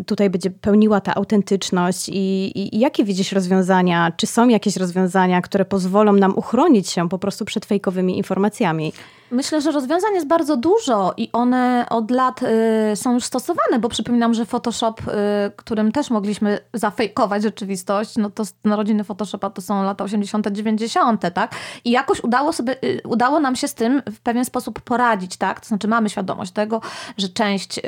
[0.06, 4.12] tutaj będzie pełniła ta autentyczność i, i, i jakie widzisz rozwiązania?
[4.16, 8.92] Czy są jakieś rozwiązania, które pozwolą nam uchronić się po prostu przed fejkowymi informacjami?
[9.32, 13.88] Myślę, że rozwiązań jest bardzo dużo i one od lat y, są już stosowane, bo
[13.88, 15.10] przypominam, że Photoshop, y,
[15.56, 21.54] którym też mogliśmy zafejkować rzeczywistość, no to narodziny Photoshopa to są lata 80., 90., tak?
[21.84, 25.60] I jakoś udało sobie, y, udało nam się z tym w pewien sposób poradzić, tak?
[25.60, 26.80] To znaczy mamy świadomość tego,
[27.16, 27.82] że część y,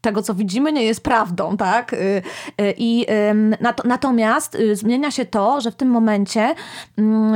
[0.00, 1.96] tego, co widzimy, nie jest prawdą, tak?
[2.82, 3.06] Y, y, I
[3.60, 6.54] nat natomiast zmienia się to, że w tym momencie
[6.98, 7.34] mm,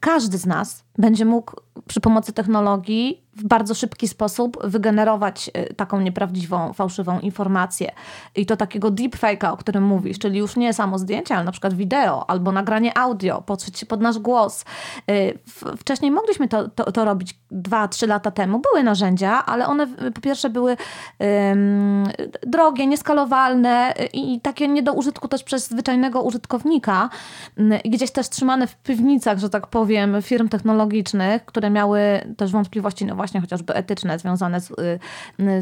[0.00, 1.52] każdy z nas będzie mógł
[1.86, 7.92] przy pomocy technologii w bardzo szybki sposób wygenerować y, taką nieprawdziwą, fałszywą informację.
[8.36, 11.74] I to takiego deepfake'a, o którym mówisz, czyli już nie samo zdjęcie, ale na przykład
[11.74, 14.64] wideo albo nagranie audio, podszyć się pod nasz głos.
[15.10, 15.38] Y,
[15.76, 18.58] wcześniej mogliśmy to, to, to robić dwa, trzy lata temu.
[18.72, 20.76] Były narzędzia, ale one po pierwsze były
[21.18, 22.04] um,
[22.46, 27.10] drogie, nieskalowalne i takie nie do użytku też przez zwyczajnego użytkownika.
[27.84, 32.00] I gdzieś też trzymane w piwnicach, że tak powiem, firm technologicznych, które miały
[32.36, 34.98] też wątpliwości, no właśnie, właśnie chociażby etyczne związane z, y,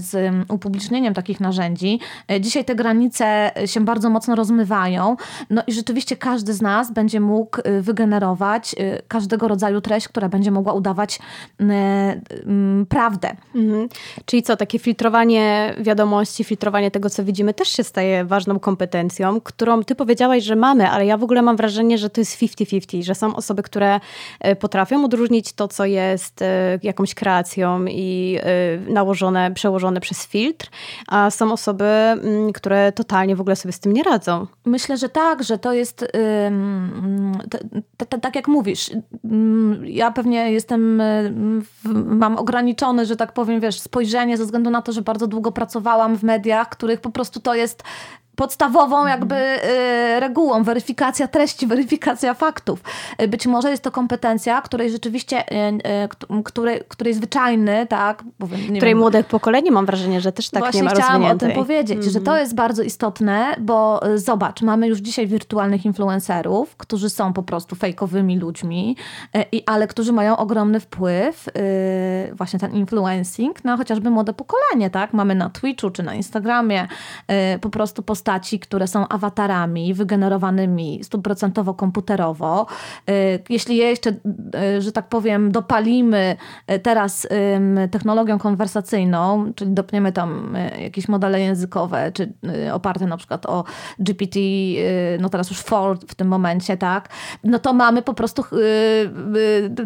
[0.01, 2.01] z upublicznieniem takich narzędzi.
[2.41, 5.17] Dzisiaj te granice się bardzo mocno rozmywają.
[5.51, 10.29] No i rzeczywiście każdy z nas będzie mógł y, wygenerować y, każdego rodzaju treść, która
[10.29, 11.19] będzie mogła udawać
[11.59, 13.37] mm, prawdę.
[13.55, 13.89] Mhm.
[14.25, 19.85] Czyli co, takie filtrowanie wiadomości, filtrowanie tego, co widzimy, też się staje ważną kompetencją, którą
[19.85, 23.15] ty powiedziałaś, że mamy, ale ja w ogóle mam wrażenie, że to jest 50-50, że
[23.15, 24.01] są osoby, które
[24.61, 26.45] potrafią odróżnić to, co jest
[26.83, 27.56] jakąś kreacją,
[27.89, 28.39] i
[28.89, 30.69] y, nałożone, przełożone przez filtr,
[31.09, 34.47] a są osoby, mm, które totalnie w ogóle sobie z tym nie radzą.
[34.65, 36.07] Myślę, że tak, że to jest
[38.21, 38.91] tak jak mówisz.
[39.85, 41.03] Ja pewnie jestem,
[42.05, 46.17] mam ograniczone, że tak powiem, wiesz, spojrzenie ze względu na to, że bardzo długo pracowałam
[46.17, 47.83] w mediach, których po prostu to jest
[48.37, 52.81] podstawową jakby y, regułą, weryfikacja treści, weryfikacja faktów.
[53.23, 55.45] Y, być może jest to kompetencja, której rzeczywiście,
[56.33, 60.63] y, której, której zwyczajny, tak, powiem, której wiem, młode pokolenie mam wrażenie, że też tak
[60.63, 62.39] Właśnie nie ma chciałam o tym powiedzieć, że to mhm.
[62.39, 68.39] jest bardzo istotne, bo zobacz, mamy już dzisiaj wirtualnych influencerów, którzy są po prostu fejkowymi
[68.39, 68.97] ludźmi,
[69.53, 71.49] i, ale którzy mają ogromny wpływ,
[72.33, 75.13] właśnie ten influencing na chociażby młode pokolenie, tak?
[75.13, 76.89] Mamy na Twitchu czy na Instagramie
[77.61, 82.67] po prostu post postaci, które są awatarami wygenerowanymi stuprocentowo komputerowo.
[83.11, 86.37] Y, jeśli je jeszcze, y, że tak powiem, dopalimy
[86.73, 87.29] y, teraz
[87.91, 92.33] technologią konwersacyjną, czyli dopniemy tam jakieś modele językowe, czy
[92.73, 93.65] oparte na przykład o
[93.99, 94.41] GPT,
[95.21, 97.09] no teraz już Ford w tym momencie, tak,
[97.45, 98.45] no to mamy po prostu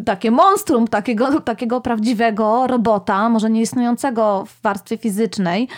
[0.07, 5.69] takie monstrum, takiego, takiego prawdziwego robota, może nie istniejącego w warstwie fizycznej,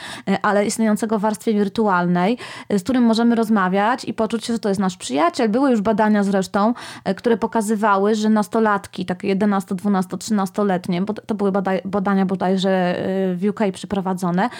[0.42, 2.38] ale istniejącego w warstwie wirtualnej,
[2.70, 5.48] z którym możemy rozmawiać i poczuć się, że to jest nasz przyjaciel.
[5.48, 11.34] Były już badania zresztą, e, które pokazywały, że nastolatki, takie 11, 12, 13-letnie, bo to
[11.34, 11.52] były
[11.84, 14.50] badania bodajże e, w UK przeprowadzone,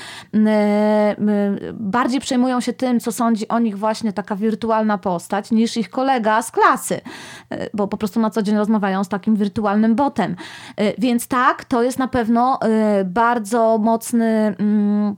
[1.74, 6.42] bardziej przejmują się tym, co sądzi o nich właśnie taka wirtualna postać, niż ich kolega
[6.42, 7.00] z klasy,
[7.50, 10.36] e, bo po prostu na co dzień rozmawiają z takim wirtualnym botem.
[10.98, 12.58] Więc tak, to jest na pewno
[13.04, 15.16] bardzo mocny mm,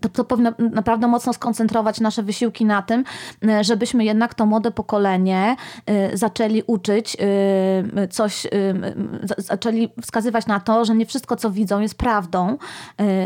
[0.00, 3.04] to, to powinno naprawdę mocno skoncentrować nasze wysiłki na tym,
[3.48, 7.16] e, żebyśmy jednak to młode pokolenie e, zaczęli uczyć
[7.96, 8.46] e, coś,
[9.38, 12.58] zaczęli wskazywać na to, że nie wszystko, co widzą, jest prawdą.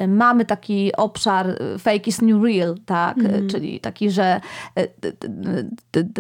[0.09, 3.19] Mamy taki obszar fake is new real, tak?
[3.19, 3.49] Mm.
[3.49, 4.41] Czyli taki, że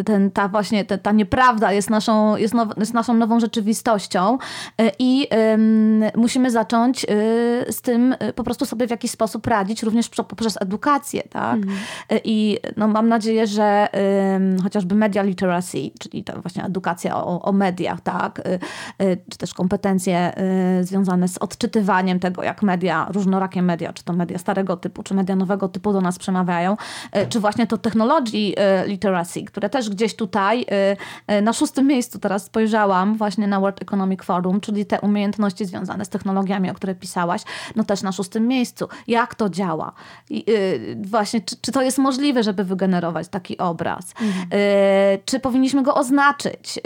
[0.04, 4.38] ten, ta właśnie ta, ta nieprawda jest naszą, jest, now, jest naszą nową rzeczywistością
[4.98, 5.28] i
[6.16, 7.06] musimy zacząć
[7.68, 11.56] z tym po prostu sobie w jakiś sposób radzić, również poprzez edukację, tak?
[11.56, 11.78] Mhm.
[12.24, 13.88] I no, mam nadzieję, że
[14.62, 18.38] chociażby media literacy, czyli to właśnie edukacja o, o mediach, tak?
[18.38, 18.58] Y,
[19.04, 20.32] y, czy też kompetencje
[20.82, 25.36] związane z odczytywaniem tego, jak media, różnorakie media, czy to media starego typu, czy media
[25.36, 26.76] nowego typu do nas przemawiają,
[27.28, 28.54] czy właśnie to technology
[28.86, 30.66] literacy, które też gdzieś tutaj
[31.42, 36.08] na szóstym miejscu teraz spojrzałam właśnie na World Economic Forum, czyli te umiejętności związane z
[36.08, 37.42] technologiami, o które pisałaś,
[37.76, 38.88] no też na szóstym miejscu.
[39.06, 39.92] Jak to działa?
[40.30, 44.14] Y, właśnie, czy, czy, to jest możliwe, żeby wygenerować taki obraz?
[44.22, 44.46] Mhm.
[44.52, 46.78] Y, czy powinniśmy go oznaczyć?
[46.78, 46.80] Y,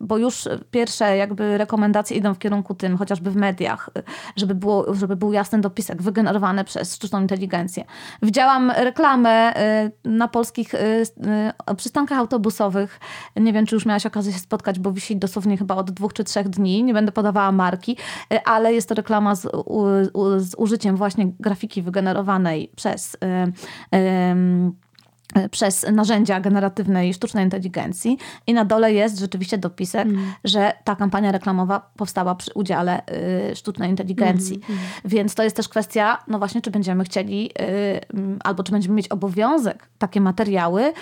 [0.00, 3.90] bo już pierwsze jakby rekomendacje idą w kierunku tym, chociażby w mediach,
[4.36, 7.84] żeby, było, żeby był jasny dopisek wygenerowany przez sztuczną inteligencję.
[8.22, 9.52] Widziałam reklamę
[10.04, 10.72] na polskich
[11.76, 13.00] przystankach autobusowych.
[13.36, 16.24] Nie wiem, czy już miałaś okazję się spotkać, bo wisi dosłownie chyba od dwóch czy
[16.24, 16.84] trzech dni.
[16.84, 17.96] Nie będę podawała marki,
[18.44, 19.42] ale jest to reklama z,
[20.38, 22.45] z użyciem właśnie grafiki wygenerowanej
[22.76, 24.76] przez y,
[25.50, 30.32] przez narzędzia generatywnej sztucznej inteligencji i na dole jest rzeczywiście dopisek, mm.
[30.44, 33.02] że ta kampania reklamowa powstała przy udziale
[33.52, 34.56] y, sztucznej inteligencji.
[34.56, 34.80] Mm, mm.
[35.04, 39.08] Więc to jest też kwestia, no właśnie, czy będziemy chcieli y, albo czy będziemy mieć
[39.08, 40.92] obowiązek takie materiały y,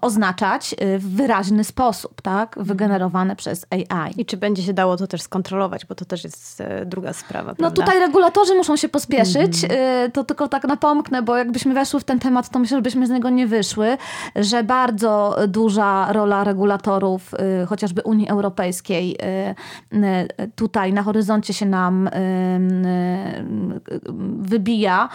[0.00, 2.48] oznaczać w wyraźny sposób, tak?
[2.48, 2.66] Mhm.
[2.66, 4.12] Wygenerowane przez AI.
[4.16, 7.50] I czy będzie się dało to też skontrolować, bo to też jest e, druga sprawa.
[7.50, 7.80] No prawda?
[7.80, 9.64] No tutaj regulatorzy muszą się pospieszyć.
[9.64, 10.12] Mhm.
[10.12, 13.10] To tylko tak napomknę, bo jakbyśmy weszły w ten temat, to myślę, że byśmy z
[13.10, 13.96] niego nie wyszły,
[14.36, 19.16] że bardzo duża rola regulatorów, y, chociażby Unii Europejskiej,
[19.92, 19.96] y,
[20.42, 22.10] y, tutaj na horyzoncie się nam
[24.38, 25.08] wybija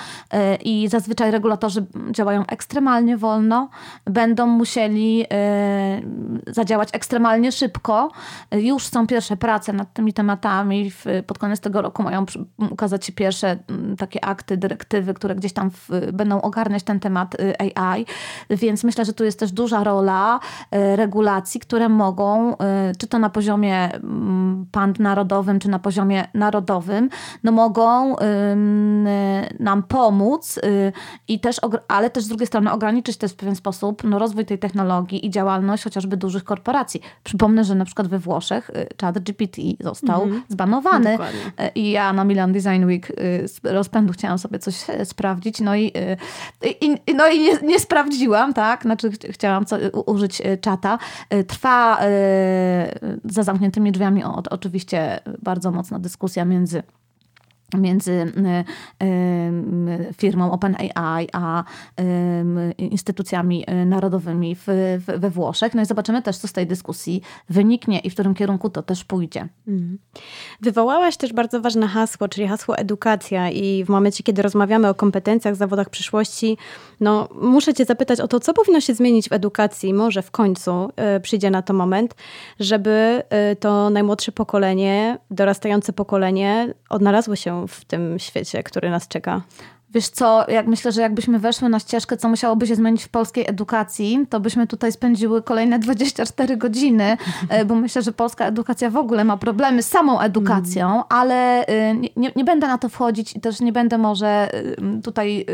[0.63, 3.69] i zazwyczaj regulatorzy działają ekstremalnie wolno,
[4.05, 5.25] będą musieli
[6.47, 8.11] zadziałać ekstremalnie szybko.
[8.51, 10.91] Już są pierwsze prace nad tymi tematami.
[11.27, 12.25] Pod koniec tego roku mają
[12.71, 13.57] ukazać się pierwsze
[13.97, 18.05] takie akty, dyrektywy, które gdzieś tam w, będą ogarniać ten temat temat y, AI,
[18.49, 20.39] więc myślę, że tu jest też duża rola
[20.75, 22.57] y, regulacji, które mogą, y,
[22.97, 24.65] czy to na poziomie mm,
[24.99, 27.09] narodowym, czy na poziomie narodowym,
[27.43, 28.15] no mogą
[29.59, 30.59] nam pomóc
[31.27, 34.59] i też, ale też z drugiej strony ograniczyć też w pewien sposób no, rozwój tej
[34.59, 37.01] technologii i działalność chociażby dużych korporacji.
[37.23, 40.41] Przypomnę, że na przykład we Włoszech chat GPT został -hmm.
[40.49, 41.71] zbanowany Dokładnie.
[41.75, 43.07] i ja na Milan Design Week
[43.45, 45.91] z rozpędu chciałam sobie coś e, sprawdzić, no i,
[46.81, 48.81] i, no no i nie, nie, sprawdziłam, tak?
[48.81, 50.99] Znaczy ch chciałam co, użyć e, czata.
[51.29, 56.83] E, trwa e, za zamkniętymi drzwiami o, oczywiście bardzo mocna dyskusja między
[57.73, 58.31] między
[60.17, 61.63] firmą OpenAI a
[62.77, 64.55] instytucjami y, narodowymi
[65.07, 65.73] we Włoszech.
[65.73, 69.03] No i zobaczymy też, co z tej dyskusji wyniknie i w którym kierunku to też
[69.03, 69.47] pójdzie.
[69.67, 69.99] Mhm.
[70.61, 75.55] Wywołałaś też bardzo ważne hasło, czyli hasło edukacja i w momencie, kiedy rozmawiamy o kompetencjach,
[75.55, 76.57] zawodach przyszłości,
[76.99, 80.89] no muszę cię zapytać o to, co powinno się zmienić w edukacji, może w końcu
[81.21, 82.15] przyjdzie na to moment,
[82.59, 83.23] żeby
[83.59, 89.41] to najmłodsze pokolenie, dorastające pokolenie odnalazło się w tym świecie, który nas czeka?
[89.93, 93.49] Wiesz co, jak myślę, że jakbyśmy weszły na ścieżkę, co musiałoby się zmienić w polskiej
[93.49, 97.17] edukacji, to byśmy tutaj spędziły kolejne 24 godziny,
[97.49, 101.03] e, bo myślę, że polska edukacja w ogóle ma problemy z samą edukacją, mm.
[101.09, 104.49] ale e, nie, nie będę na to wchodzić i też nie będę może
[105.03, 105.45] tutaj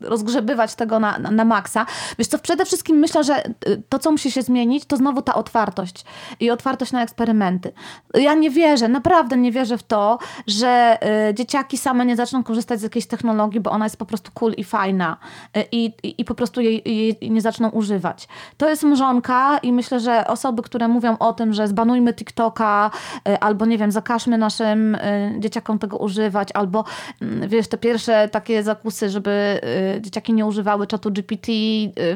[0.00, 1.86] rozgrzebywać tego na, na, na maksa.
[2.18, 3.42] Wiesz co, przede wszystkim myślę, że
[3.88, 6.04] to, co musi się zmienić, to znowu ta otwartość
[6.40, 7.72] i otwartość na eksperymenty.
[8.14, 10.98] Ja nie wierzę, naprawdę nie wierzę w to, że
[11.34, 14.52] dzieciaki same nie zaczną korzystać korzystać z jakiejś technologii, bo ona jest po prostu cool
[14.56, 15.16] i fajna
[15.56, 18.28] y, i, i, i po prostu jej, jej, nie zaczną używać.
[18.56, 22.90] To jest mrzonka i myślę, że osoby, które mówią o tym, że zbanujmy TikToka
[23.28, 26.84] y, albo nie wiem, zakażmy naszym y, dzieciakom tego używać, albo
[27.22, 29.60] mm, wiesz, te pierwsze takie zakusy, żeby
[30.00, 31.52] dzieciaki nie używały czatu GPT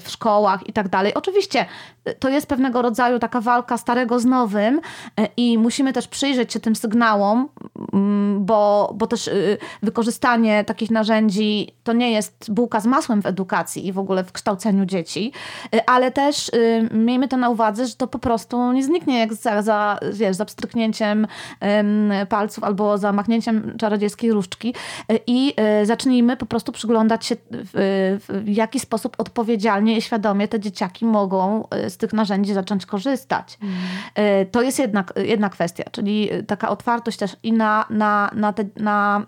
[0.00, 1.14] w szkołach i tak dalej.
[1.14, 1.66] Oczywiście
[2.18, 4.80] to jest pewnego rodzaju taka walka starego z nowym
[5.36, 7.48] i musimy też przyjrzeć się tym sygnałom,
[7.92, 9.30] mm, bo, bo też
[9.82, 14.32] wykorzystanie takich narzędzi to nie jest bułka z masłem w edukacji i w ogóle w
[14.32, 15.32] kształceniu dzieci,
[15.74, 19.34] y, ale też y, miejmy to na uwadze, że to po prostu nie zniknie jak
[19.34, 21.26] za, za, wiesz, za pstryknięciem
[22.28, 24.74] palców albo za machnięciem czarodziejskiej różdżki
[25.12, 31.04] y, i zacznijmy po prostu przyglądać się w, jaki sposób odpowiedzialnie i świadomie te dzieciaki
[31.04, 33.58] mogą z tych narzędzi zacząć korzystać.
[33.62, 34.46] Mm.
[34.50, 39.26] To jest jedna, jedna kwestia, czyli taka otwartość też i na, na, na, te, na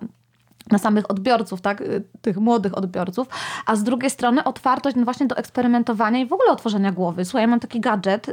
[0.73, 3.29] na samych odbiorców, tak, y, tych młodych odbiorców,
[3.67, 7.25] a z drugiej strony otwartość no właśnie do eksperymentowania i w ogóle otworzenia głowy.
[7.25, 8.27] Słuchaj, ja mam taki gadżet,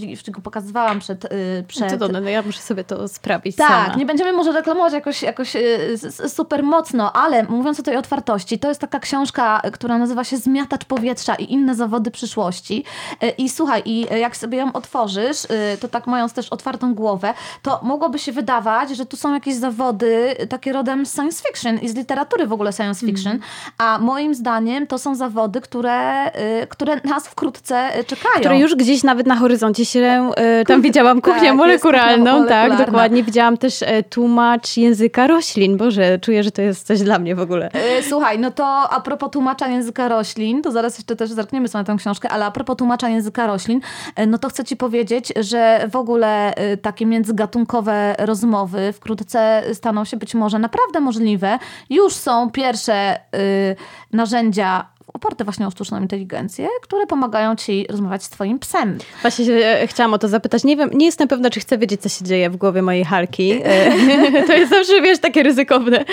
[0.00, 1.24] yy, już go pokazywałam przed...
[1.24, 1.90] Yy, przed...
[1.90, 3.94] Cudowne, no ja muszę sobie to sprawić Tak, sama.
[3.96, 8.68] nie będziemy może reklamować jakoś, jakoś yy, super mocno, ale mówiąc o tej otwartości, to
[8.68, 12.84] jest taka książka, która nazywa się Zmiatacz powietrza i inne zawody przyszłości
[13.22, 15.48] y, i słuchaj, i jak sobie ją otworzysz, y,
[15.80, 20.36] to tak mając też otwartą głowę, to mogłoby się wydawać, że tu są jakieś zawody
[20.48, 23.42] takie rodem science science fiction i z literatury w ogóle science fiction, mm.
[23.78, 26.26] a moim zdaniem to są zawody, które,
[26.62, 28.34] y, które nas wkrótce y, czekają.
[28.34, 33.22] Które już gdzieś nawet na horyzoncie się, y, tam widziałam kuchnię tak, molekularną, tak, dokładnie.
[33.22, 35.76] Widziałam też tłumacz języka roślin.
[35.76, 37.70] Boże, czuję, że to jest coś dla mnie w ogóle.
[38.08, 41.86] Słuchaj, no to a propos tłumacza języka roślin, to zaraz jeszcze też zerkniemy sobie na
[41.86, 43.80] tę książkę, ale a propos tłumacza języka roślin,
[44.26, 50.34] no to chcę ci powiedzieć, że w ogóle takie międzygatunkowe rozmowy wkrótce staną się być
[50.34, 51.58] może naprawdę możliwe.
[51.90, 53.76] Już są pierwsze y,
[54.12, 58.98] narzędzia oparte właśnie o sztuczną inteligencję, które pomagają ci rozmawiać z twoim psem.
[59.22, 60.64] Właśnie się, e, chciałam o to zapytać.
[60.64, 63.52] Nie wiem, nie jestem pewna, czy chcę wiedzieć, co się dzieje w głowie mojej Halki.
[63.52, 63.92] E,
[64.46, 66.04] to jest zawsze, wiesz, takie ryzykowne.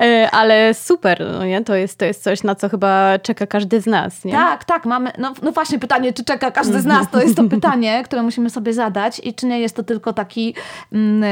[0.00, 1.64] E, ale super, no nie?
[1.64, 4.32] To jest, to jest coś, na co chyba czeka każdy z nas, nie?
[4.32, 7.44] Tak, tak, mamy, no, no właśnie pytanie, czy czeka każdy z nas, to jest to
[7.44, 10.54] pytanie, które musimy sobie zadać i czy nie jest to tylko taki,
[10.92, 11.24] mm,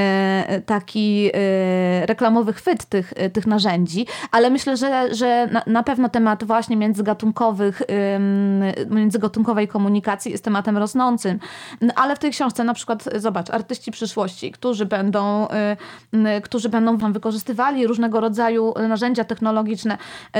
[0.66, 1.30] taki
[2.02, 7.17] reklamowy chwyt tych, tych narzędzi, ale myślę, że, że na, na pewno temat właśnie międzygatunkowy
[7.22, 7.82] międzygatunkowych,
[8.90, 11.38] międzygatunkowej komunikacji jest tematem rosnącym.
[11.96, 15.48] Ale w tej książce na przykład, zobacz, artyści przyszłości, którzy będą,
[16.42, 19.98] którzy będą tam wykorzystywali różnego rodzaju narzędzia technologiczne.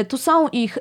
[0.09, 0.79] Tu są ich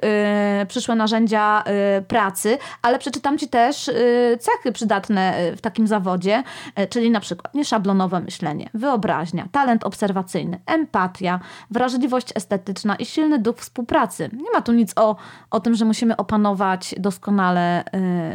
[0.67, 1.63] przyszłe narzędzia
[2.07, 3.91] pracy, ale przeczytam Ci też
[4.39, 6.43] cechy przydatne w takim zawodzie,
[6.89, 11.39] czyli na przykład nieszablonowe myślenie, wyobraźnia, talent obserwacyjny, empatia,
[11.71, 14.29] wrażliwość estetyczna i silny duch współpracy.
[14.33, 15.15] Nie ma tu nic o,
[15.51, 17.83] o tym, że musimy opanować doskonale,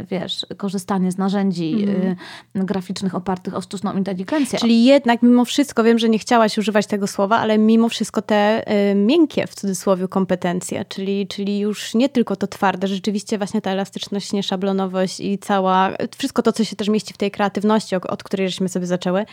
[0.00, 2.16] y, wiesz, korzystanie z narzędzi mm.
[2.54, 4.58] graficznych opartych o sztuczną inteligencję.
[4.58, 8.72] Czyli jednak mimo wszystko, wiem, że nie chciałaś używać tego słowa, ale mimo wszystko te
[8.90, 13.70] y, miękkie w cudzysłowie kompetencje, czyli, czyli już nie tylko to twarde, rzeczywiście właśnie ta
[13.70, 18.48] elastyczność, nieszablonowość i cała, wszystko to, co się też mieści w tej kreatywności, od której
[18.48, 19.24] żeśmy sobie zaczęły,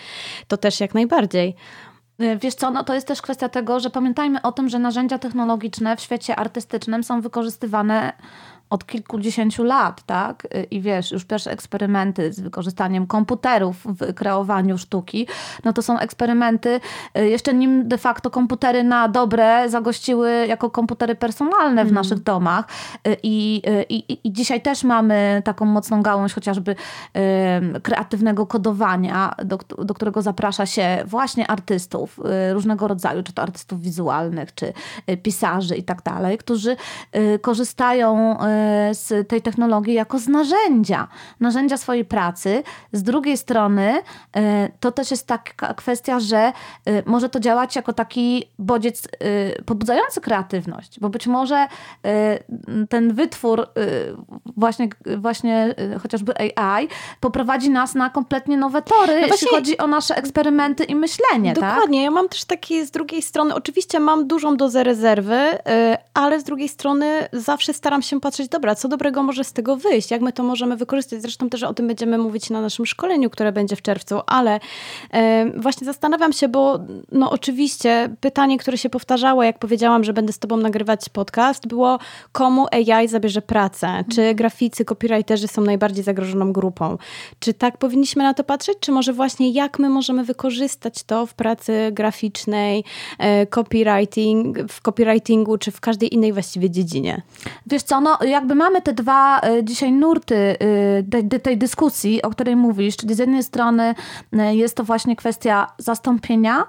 [0.47, 1.55] to też jak najbardziej.
[2.41, 5.95] Wiesz co, no to jest też kwestia tego, że pamiętajmy o tym, że narzędzia technologiczne
[5.97, 8.13] w świecie artystycznym są wykorzystywane
[8.69, 10.47] od kilkudziesięciu lat, tak?
[10.71, 15.27] I wiesz, już pierwsze eksperymenty z wykorzystaniem komputerów w kreowaniu sztuki,
[15.63, 16.79] no to są eksperymenty,
[17.17, 21.95] y, jeszcze nim de facto komputery na dobre zagościły jako komputery personalne w mm.
[21.95, 22.67] naszych domach.
[23.07, 26.75] Y, I, y, i, I dzisiaj też mamy taką mocną gałąź chociażby
[27.83, 32.19] kreatywnego kodowania, do, do którego zaprasza się właśnie artystów
[32.53, 34.73] różnego rodzaju, czy to artystów wizualnych, czy
[35.23, 36.75] pisarzy i tak dalej, którzy
[37.41, 38.37] korzystają
[38.91, 41.07] z tej technologii jako z narzędzia,
[41.39, 42.63] narzędzia swojej pracy.
[42.93, 44.01] Z drugiej strony
[44.35, 46.51] e, to też jest taka kwestia, że e,
[47.05, 51.67] może to działać jako taki bodziec e, pobudzający kreatywność, bo być może
[52.89, 53.67] ten wytwór
[54.57, 56.87] właśnie, właśnie chociażby AI
[57.19, 61.53] poprowadzi nas na kompletnie nowe tory, no jeśli chodzi o nasze eksperymenty i myślenie.
[61.53, 61.63] Tak?
[61.63, 61.99] Dokładnie.
[61.99, 62.03] Tak?
[62.03, 65.39] Ja mam też takie z drugiej strony, oczywiście mam dużą dozę rezerwy,
[66.13, 70.11] ale z drugiej strony zawsze staram się patrzeć, dobra, co dobrego może z tego wyjść,
[70.11, 71.21] jak my to możemy wykorzystać.
[71.21, 74.59] Zresztą też o tym będziemy mówić na naszym szkoleniu, które będzie w czerwcu, ale
[75.57, 76.79] właśnie zastanawiam się, bo
[77.11, 81.99] no oczywiście pytanie, które się powtarzało, jak powiedziałam, że będę z tobą nagrywać podcast, było
[82.31, 84.03] komu AI zabierze pracę?
[84.11, 84.35] Czy mhm.
[84.35, 86.97] graficy, copywriterzy są najbardziej zagrożoną grupą?
[87.39, 88.77] Czy tak powinniśmy na to patrzeć?
[88.79, 92.83] Czy może właśnie jak my możemy wykorzystać to w pracy graficznej,
[93.17, 97.21] e, copywriting, w copywritingu, czy w każdej innej właściwie dziedzinie?
[97.65, 100.35] Wiesz co, no jakby mamy te dwa e, dzisiaj nurty
[101.35, 103.95] e, tej, dyskusji, o której mówisz, czyli z jednej strony
[104.33, 106.63] e, jest to właśnie kwestia zastąpienia,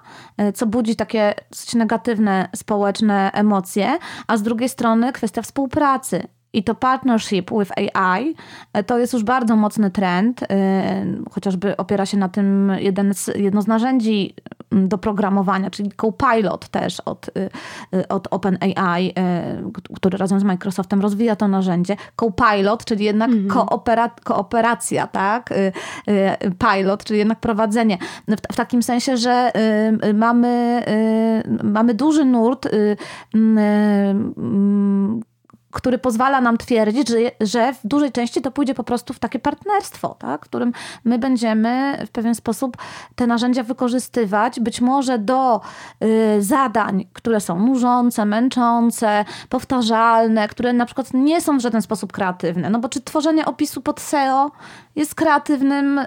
[0.54, 6.74] co budzi takie dosyć negatywne społeczne emocje, a z drugiej strony kwestia współpracy i to
[6.74, 8.34] partnership with AI
[8.72, 13.30] e, to jest już bardzo mocny trend, e, chociażby opiera się na tym jeden z,
[13.36, 14.34] jedno z narzędzi
[14.72, 17.30] do programowania, czyli Copilot też od,
[17.92, 19.14] e, od OpenAI,
[19.96, 21.96] który razem z Microsoftem rozwija to narzędzie.
[22.16, 23.48] Copilot, czyli jednak mhm.
[23.48, 25.50] koopera, kooperacja, tak?
[26.58, 27.98] Pilot, czyli jednak prowadzenie.
[28.28, 29.52] W, w takim sensie, że
[30.14, 30.82] mamy,
[31.62, 32.68] mamy duży nurt
[35.70, 39.38] który pozwala nam twierdzić, że, że w dużej części to pójdzie po prostu w takie
[39.38, 40.40] partnerstwo, tak?
[40.40, 40.72] w którym
[41.04, 42.76] my będziemy w pewien sposób
[43.14, 45.60] te narzędzia wykorzystywać, być może do
[46.04, 52.12] y, zadań, które są nużące, męczące, powtarzalne, które na przykład nie są w żaden sposób
[52.12, 52.70] kreatywne.
[52.70, 54.50] No bo czy tworzenie opisu pod SEO
[55.00, 56.06] jest kreatywnym y,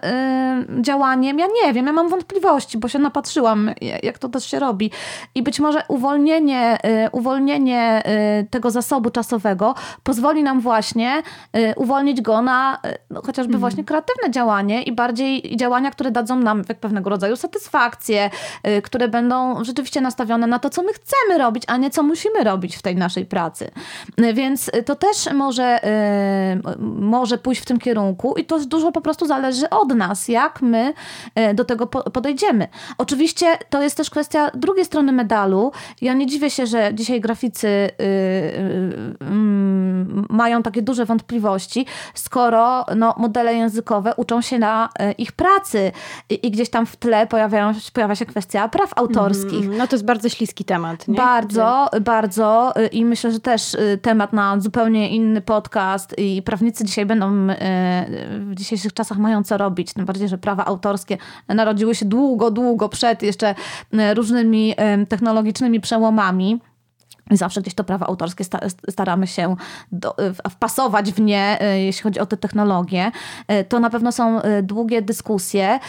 [0.81, 1.39] działaniem?
[1.39, 3.71] Ja nie wiem, ja mam wątpliwości, bo się napatrzyłam,
[4.03, 4.91] jak to też się robi.
[5.35, 8.03] I być może uwolnienie, y, uwolnienie
[8.41, 11.23] y, tego zasobu czasowego pozwoli nam właśnie
[11.57, 13.59] y, uwolnić go na y, no, chociażby mm.
[13.59, 18.29] właśnie kreatywne działanie i bardziej działania, które dadzą nam pewnego rodzaju satysfakcję,
[18.67, 22.43] y, które będą rzeczywiście nastawione na to, co my chcemy robić, a nie co musimy
[22.43, 23.71] robić w tej naszej pracy.
[24.33, 25.79] Więc to też może,
[26.99, 30.61] może pójść w tym kierunku i to jest dużo po prostu zależy od nas, jak
[30.61, 30.93] my
[31.35, 32.67] e, do tego podejdziemy.
[32.97, 35.71] Oczywiście to jest też kwestia drugiej strony medalu.
[36.01, 39.72] Ja nie dziwię się, że dzisiaj graficy y, y, y, mm,
[40.29, 45.91] mają takie duże wątpliwości, skoro no, modele językowe uczą się na e, ich pracy
[46.29, 49.65] i, gdzieś tam w tle pojawiają, pojawia się kwestia praw autorskich.
[49.65, 51.07] Mm, no to jest bardzo śliski temat.
[51.07, 51.15] Nie?
[51.15, 57.47] Bardzo, bardzo i myślę, że też temat na zupełnie inny podcast i prawnicy dzisiaj będą
[58.39, 59.93] w dzisiejszych czasach mają co robić.
[59.93, 63.55] Tym bardziej, że prawa autorskie narodziły się długo, długo przed jeszcze
[64.15, 64.75] różnymi
[65.09, 66.59] technologicznymi przełomami.
[67.31, 68.43] Zawsze gdzieś to prawa autorskie
[68.89, 69.55] staramy się
[69.91, 70.15] do,
[70.49, 73.11] wpasować w nie, e, jeśli chodzi o te technologie.
[73.47, 75.79] E, to na pewno są długie dyskusje.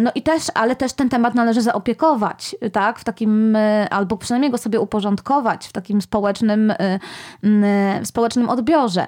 [0.00, 2.98] No i też, ale też ten temat należy zaopiekować, tak?
[2.98, 3.56] W takim,
[3.90, 6.72] albo przynajmniej go sobie uporządkować w takim społecznym,
[8.02, 9.06] w społecznym odbiorze.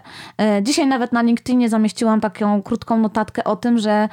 [0.62, 4.08] Dzisiaj nawet na LinkedInie zamieściłam taką krótką notatkę o tym, że,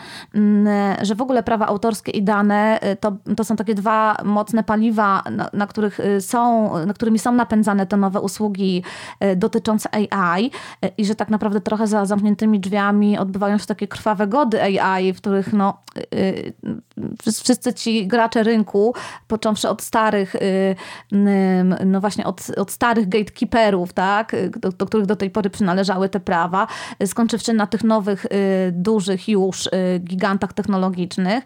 [1.02, 5.50] że w ogóle prawa autorskie i dane to, to są takie dwa mocne paliwa, na,
[5.54, 8.84] na których są, na którymi są napędzane te nowe usługi
[9.20, 13.88] e, dotyczące AI e, i że tak naprawdę trochę za zamkniętymi drzwiami odbywają się takie
[13.88, 18.94] krwawe gody AI, w których no, e, wszyscy ci gracze rynku,
[19.28, 20.36] począwszy od starych,
[21.86, 26.20] no właśnie od, od starych gatekeeperów, tak, do, do których do tej pory przynależały te
[26.20, 26.68] prawa,
[27.06, 28.26] skończywszy na tych nowych,
[28.72, 29.70] dużych już
[30.00, 31.44] gigantach technologicznych,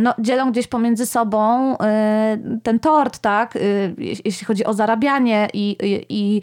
[0.00, 1.76] no, dzielą gdzieś pomiędzy sobą
[2.62, 3.58] ten tort, tak,
[3.98, 5.76] jeśli chodzi o zarabianie i,
[6.08, 6.42] i,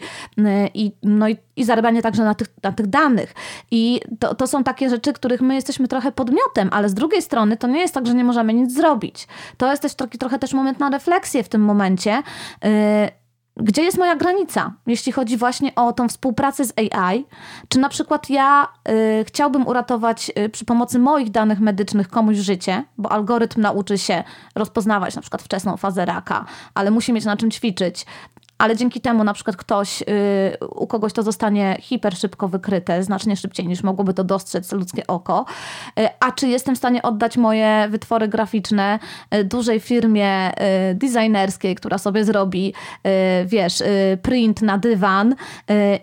[0.74, 3.34] i, no i, i zarabianie także na tych, na tych danych.
[3.70, 7.56] I to, to są takie rzeczy, których my jesteśmy trochę podmiotem, ale z drugiej strony
[7.56, 9.28] to nie jest tak, że nie możemy nic zrobić.
[9.56, 12.22] To jest też taki trochę też moment na refleksję w tym momencie.
[12.64, 13.18] Y,
[13.60, 17.26] gdzie jest moja granica, jeśli chodzi właśnie o tą współpracę z AI?
[17.68, 22.84] Czy na przykład ja y, chciałbym uratować y, przy pomocy moich danych medycznych komuś życie,
[22.98, 24.24] bo algorytm nauczy się
[24.54, 28.06] rozpoznawać na przykład wczesną fazę raka, ale musi mieć na czym ćwiczyć
[28.58, 33.36] ale dzięki temu na przykład ktoś, y, u kogoś to zostanie hiper szybko wykryte, znacznie
[33.36, 35.44] szybciej niż mogłoby to dostrzec ludzkie oko.
[36.00, 38.98] Y, a czy jestem w stanie oddać moje wytwory graficzne
[39.34, 40.52] y, dużej firmie
[40.94, 42.74] designerskiej, która sobie zrobi,
[43.46, 43.82] wiesz,
[44.22, 45.34] print na dywan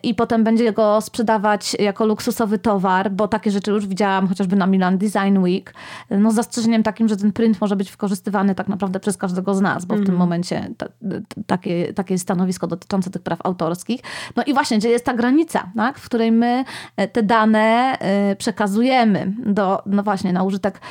[0.04, 4.68] i potem będzie go sprzedawać jako luksusowy towar, bo takie rzeczy już widziałam chociażby na
[4.68, 5.74] Milan Design Week,
[6.10, 9.62] no z zastrzeżeniem takim, że ten print może być wykorzystywany tak naprawdę przez każdego z
[9.62, 10.06] nas, bo w mm.
[10.06, 10.30] tym mhm.
[10.30, 10.88] momencie ta,
[11.48, 14.02] takie, takie jest stanowisko stanowisko dotyczące tych praw autorskich.
[14.36, 16.66] No i właśnie, gdzie jest ta granica, tak, w której my
[16.98, 20.82] e, te dane e, przekazujemy do, no właśnie, na użytek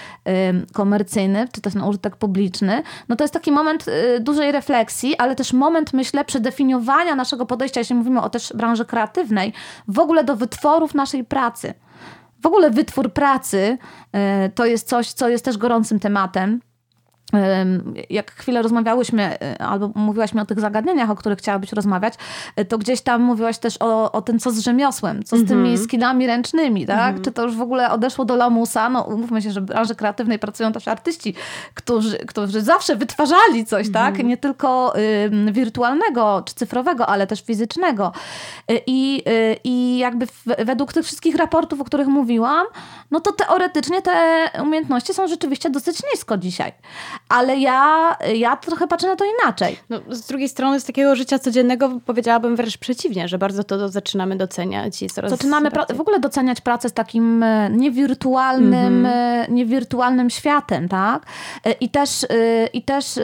[0.72, 2.82] komercyjny, czy też na użytek publiczny.
[3.08, 7.80] No to jest taki moment e, dużej refleksji, ale też moment, myślę, przedefiniowania naszego podejścia,
[7.80, 9.52] jeśli mówimy o też branży kreatywnej,
[9.88, 11.74] w ogóle do wytworów naszej pracy.
[12.42, 13.78] W ogóle wytwór pracy
[14.54, 16.60] to jest coś, co jest też gorącym tematem
[18.10, 22.14] jak chwilę rozmawiałyśmy, e, albo mówiłaś mi o tych zagadnieniach, o których chciałabyś rozmawiać,
[22.56, 25.44] e, to gdzieś tam mówiłaś też o, o tym, co z rzemiosłem, co z mm
[25.44, 25.48] -hmm.
[25.48, 26.98] tymi skillami ręcznymi, tak?
[26.98, 27.24] Mm -hmm.
[27.24, 28.88] Czy to już w ogóle odeszło do lamusa?
[28.88, 31.34] No umówmy się, że w branży kreatywnej pracują też artyści,
[31.74, 33.94] którzy, którzy zawsze wytwarzali coś, mm -hmm.
[33.94, 34.08] tak?
[34.08, 34.28] Mhm.
[34.28, 38.12] Nie tylko y, wirtualnego czy cyfrowego, ale też fizycznego.
[38.70, 42.66] Y, I, y, i jakby w, według tych wszystkich raportów, o których mówiłam,
[43.10, 46.72] no to teoretycznie te umiejętności są rzeczywiście dosyć nisko dzisiaj
[47.28, 49.78] ale ja, ja trochę patrzę na to inaczej.
[49.90, 54.36] No, z drugiej strony, z takiego życia codziennego powiedziałabym wręcz przeciwnie, że bardzo to zaczynamy
[54.36, 55.02] doceniać.
[55.02, 59.50] I coraz zaczynamy w ogóle doceniać pracę z takim e, niewirtualnym, mm-hmm.
[59.50, 61.26] niewirtualnym światem, tak?
[61.64, 62.26] E, I też,
[62.72, 63.20] i też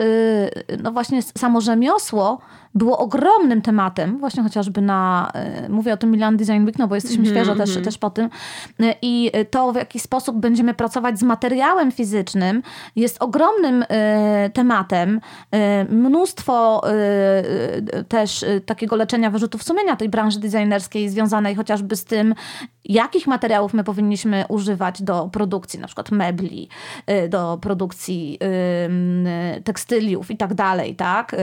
[0.83, 2.41] no właśnie samo rzemiosło
[2.75, 6.95] było ogromnym tematem, właśnie chociażby na, e, mówię o tym Milan Design Week, no bo
[6.95, 7.35] jesteśmy mm -hmm.
[7.35, 7.85] świeżo też, mhm.
[7.85, 8.29] też po tym
[8.79, 12.61] e, i to w jaki sposób będziemy pracować z materiałem fizycznym
[12.95, 15.21] jest ogromnym e, tematem.
[15.89, 16.81] Mnóstwo
[18.07, 22.35] też takiego leczenia wyrzutów sumienia tej branży designerskiej związanej chociażby z tym,
[22.85, 26.69] jakich materiałów my powinniśmy używać do produkcji na przykład mebli,
[27.29, 28.39] do produkcji
[29.63, 31.35] tekstyliów i tak dalej, tak?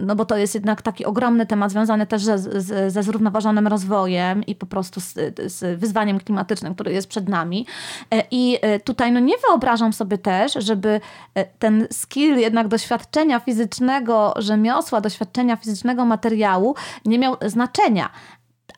[0.00, 4.46] No bo to jest jednak taki ogromny temat związany też ze, ze, ze zrównoważonym rozwojem
[4.46, 5.14] i po prostu z,
[5.52, 7.66] z wyzwaniem klimatycznym, który jest przed nami.
[8.14, 11.00] E, I e, tutaj no nie wyobrażam sobie też, żeby
[11.34, 16.74] e, ten skill jednak doświadczenia fizycznego rzemiosła, doświadczenia fizycznego materiału
[17.04, 18.10] nie miał znaczenia.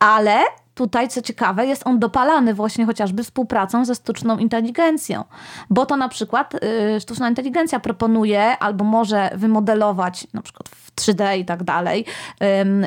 [0.00, 0.40] Ale
[0.78, 5.24] tutaj, co ciekawe, jest on dopalany właśnie chociażby współpracą ze sztuczną inteligencją,
[5.70, 11.38] bo to na przykład y, sztuczna inteligencja proponuje albo może wymodelować na przykład w 3D
[11.38, 12.04] i tak dalej,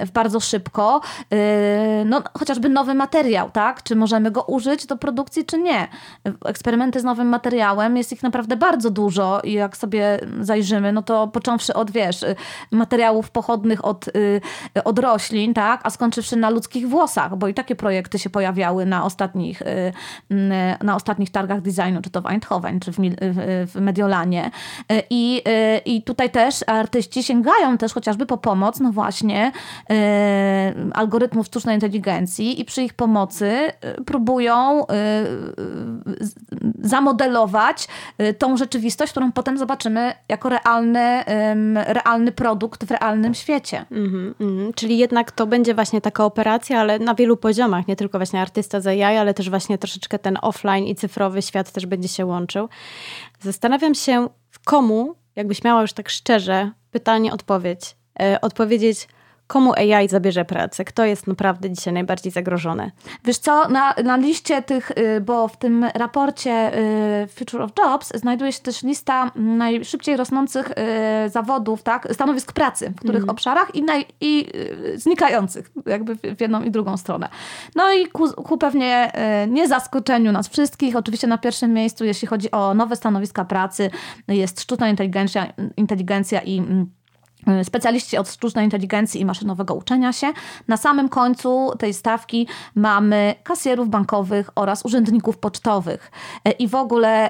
[0.06, 1.02] y, bardzo szybko,
[1.34, 3.84] y, no chociażby nowy materiał, tak?
[3.84, 5.88] Czy możemy go użyć do produkcji, czy nie.
[6.46, 11.28] Eksperymenty z nowym materiałem, jest ich naprawdę bardzo dużo i jak sobie zajrzymy, no to
[11.28, 12.36] począwszy od, wiesz, y,
[12.72, 14.42] materiałów pochodnych od, y,
[14.84, 15.82] od roślin, tak?
[15.84, 19.92] A skończywszy na ludzkich włosach, bo i takie projekty się pojawiały na ostatnich, y,
[20.84, 22.98] na ostatnich targach designu, czy to w Eindhoven, czy w,
[23.72, 24.52] w Mediolanie.
[24.92, 29.52] Y, I, y, I tutaj też artyści sięgają też chociażby po pomoc, no właśnie,
[30.94, 33.72] algorytmów sztucznej inteligencji i przy ich pomocy
[34.06, 34.86] próbują
[36.82, 37.88] zamodelować
[38.38, 41.24] tą rzeczywistość, którą potem zobaczymy jako realny,
[41.88, 43.86] realny produkt w realnym świecie.
[43.92, 44.74] Mm -hmm.
[44.76, 48.42] Czyli jednak to będzie właśnie taka operacja, ale na wielu poziomach poziomach, nie tylko właśnie
[48.42, 52.26] artysta za jaj, ale też właśnie troszeczkę ten offline i cyfrowy świat też będzie się
[52.26, 52.70] łączył.
[53.42, 54.30] Zastanawiam się,
[54.66, 59.08] komu, jakbyś miała już tak szczerze, pytanie, odpowiedź, yy, odpowiedzieć,
[59.52, 60.86] komu AI zabierze pracę?
[60.86, 62.92] Kto jest naprawdę dzisiaj najbardziej zagrożony?
[63.24, 66.78] Wiesz co, na, na liście tych, y, bo w tym raporcie
[67.24, 70.74] y, Future of Jobs znajduje się też lista najszybciej rosnących y,
[71.30, 73.30] zawodów, tak, stanowisk pracy, w których mm.
[73.30, 74.46] obszarach i, naj, i
[74.96, 77.30] znikających, jakby w jedną i drugą stronę.
[77.76, 79.12] No i ku, ku pewnie
[79.50, 83.90] nie zaskoczeniu nas wszystkich, oczywiście na pierwszym miejscu, jeśli chodzi o nowe stanowiska pracy,
[84.28, 87.01] jest sztuczna inteligencja, inteligencja i mm,
[87.64, 90.28] specjaliści od sztucznej inteligencji i maszynowego uczenia się.
[90.68, 96.12] Na samym końcu tej stawki mamy kasjerów bankowych oraz urzędników pocztowych.
[96.48, 97.30] Y, I w ogóle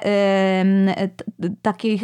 [1.39, 2.03] yy, takich...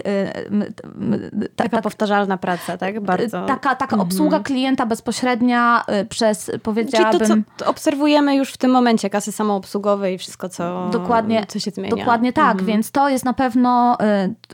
[1.56, 3.00] Taka powtarzalna praca, tak?
[3.00, 3.46] Bardzo.
[3.46, 4.02] Taka, taka mhm.
[4.02, 7.20] obsługa klienta bezpośrednia przez, powiedziałabym...
[7.20, 11.60] Czyli to, co obserwujemy już w tym momencie, kasy samoobsługowe i wszystko, co, dokładnie, co
[11.60, 11.96] się zmienia.
[11.96, 12.66] Dokładnie tak, mhm.
[12.66, 13.98] więc to jest na pewno,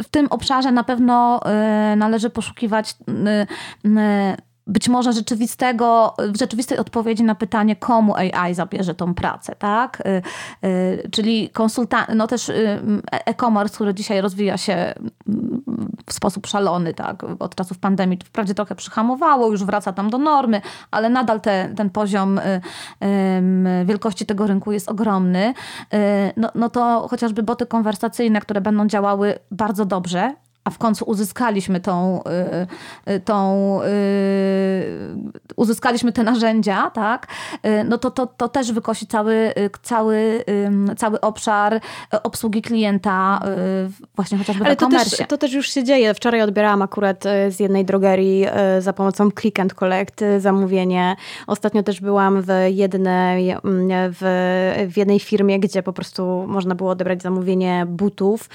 [0.04, 1.40] w tym obszarze na pewno
[1.98, 2.96] należy poszukiwać
[4.68, 10.04] być może rzeczywistego, rzeczywistej odpowiedzi na pytanie, komu AI zabierze tą pracę, tak?
[10.06, 12.80] Y, y, czyli konsultant, no też y,
[13.12, 15.64] e-commerce, który dzisiaj rozwija się mm,
[16.08, 17.24] w sposób szalony, tak?
[17.40, 21.90] Od czasów pandemii wprawdzie trochę przyhamowało, już wraca tam do normy, ale nadal te, ten
[21.90, 22.40] poziom
[23.86, 25.54] wielkości tego rynku jest ogromny.
[26.38, 31.80] No, no to chociażby boty konwersacyjne, które będą działały bardzo dobrze, a w końcu uzyskaliśmy
[31.80, 32.24] tą,
[33.08, 33.86] y, y, tą y,
[35.56, 37.28] uzyskaliśmy te narzędzia, tak,
[37.86, 40.44] no to, to, to też wykosi cały, cały,
[40.98, 41.82] cały obszar
[42.24, 43.40] obsługi klienta
[44.16, 46.14] właśnie chociażby Ale to też, to też już się dzieje.
[46.14, 48.46] Wczoraj odbierałam akurat z jednej drogerii
[48.80, 51.16] za pomocą Click and Collect zamówienie.
[51.48, 53.56] Ostatnio też byłam w jednej,
[53.94, 54.22] w,
[54.94, 58.50] w jednej firmie, gdzie po prostu można było odebrać zamówienie butów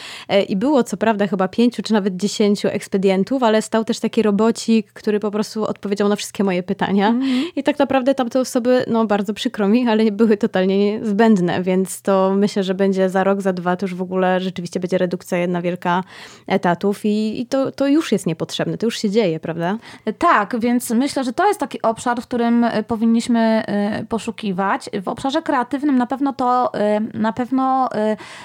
[0.49, 4.93] i było co prawda chyba pięciu czy nawet dziesięciu ekspedientów, ale stał też taki robocik,
[4.93, 7.09] który po prostu odpowiedział na wszystkie moje pytania.
[7.09, 7.45] Mm.
[7.57, 12.35] I tak naprawdę tamte osoby, no bardzo przykro mi, ale były totalnie zbędne, więc to
[12.37, 15.63] myślę, że będzie za rok, za dwa, to już w ogóle rzeczywiście będzie redukcja jedna
[15.63, 16.05] wielka
[16.47, 19.79] etatów i, i to, to już jest niepotrzebne, to już się dzieje, prawda?
[20.19, 24.91] Tak, więc myślę, że to jest taki obszar, w którym e, powinniśmy e, poszukiwać.
[25.03, 27.89] W obszarze kreatywnym na pewno to e, na pewno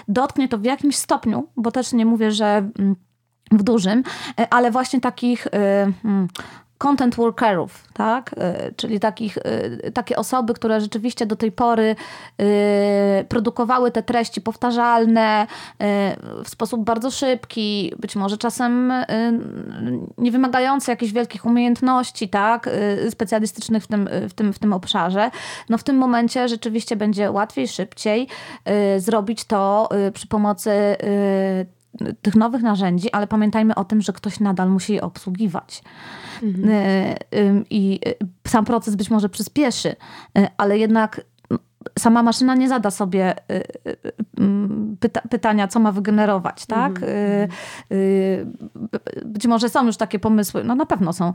[0.08, 2.96] dotknie to w jakimś stopniu, bo też nie mówię, że mm,
[3.58, 4.04] w dużym,
[4.40, 6.28] e, ale właśnie takich e, hmm,
[6.78, 8.32] content workerów, tak?
[8.38, 9.38] E, czyli takich,
[9.94, 11.96] takie osoby, które rzeczywiście do tej pory
[13.30, 15.48] produkowały te treści powtarzalne
[16.44, 18.94] w sposób bardzo szybki, być może czasem
[20.18, 22.70] nie wymagające jakichś wielkich umiejętności, tak?
[23.10, 25.32] specjalistycznych w tym, w, tym, w tym obszarze.
[25.70, 28.28] No w tym momencie rzeczywiście będzie łatwiej, szybciej
[28.98, 30.72] zrobić to przy pomocy
[32.22, 35.84] tych nowych narzędzi, ale pamiętajmy o tym, że ktoś nadal musi je obsługiwać.
[36.44, 36.70] Mhm.
[36.70, 37.16] E,
[37.70, 39.96] I e, sam proces być może przyspieszy,
[40.58, 41.22] ale jednak
[42.00, 44.14] sama maszyna nie zada sobie y, y, y,
[45.00, 47.00] pyta pytania, co ma wygenerować, tak?
[47.04, 48.46] Mm -hmm.
[49.26, 51.34] Być może są już takie pomysły, no na pewno są,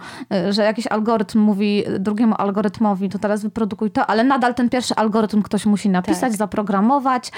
[0.51, 5.43] że jakiś algorytm mówi drugiemu algorytmowi, to teraz wyprodukuj to, ale nadal ten pierwszy algorytm
[5.43, 6.37] ktoś musi napisać, tak.
[6.37, 7.33] zaprogramować,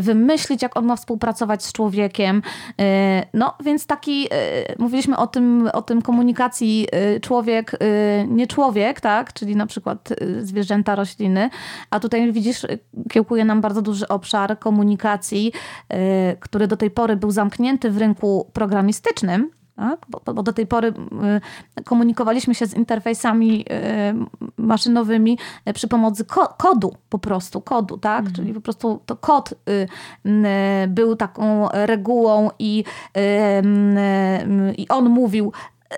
[0.00, 2.42] wymyślić, jak on ma współpracować z człowiekiem.
[3.34, 4.28] No więc taki,
[4.78, 6.88] mówiliśmy o tym, o tym komunikacji
[7.22, 7.78] człowiek,
[8.28, 9.32] nie człowiek, tak?
[9.32, 10.08] Czyli na przykład
[10.40, 11.50] zwierzęta, rośliny,
[11.90, 12.66] a tutaj widzisz widzisz,
[13.10, 15.52] kiełkuje nam bardzo duży obszar komunikacji,
[15.92, 15.96] y,
[16.40, 20.00] który do tej pory był zamknięty w rynku programistycznym, tak?
[20.08, 20.88] Bo, bo, do tej pory
[21.78, 25.38] y, komunikowaliśmy się z interfejsami y, maszynowymi
[25.74, 28.18] przy pomocy ko kodu, po prostu kodu, tak?
[28.18, 28.34] Mhm.
[28.34, 29.54] Czyli po prostu to kod
[30.88, 32.84] był taką regułą i,
[34.78, 35.52] i on mówił,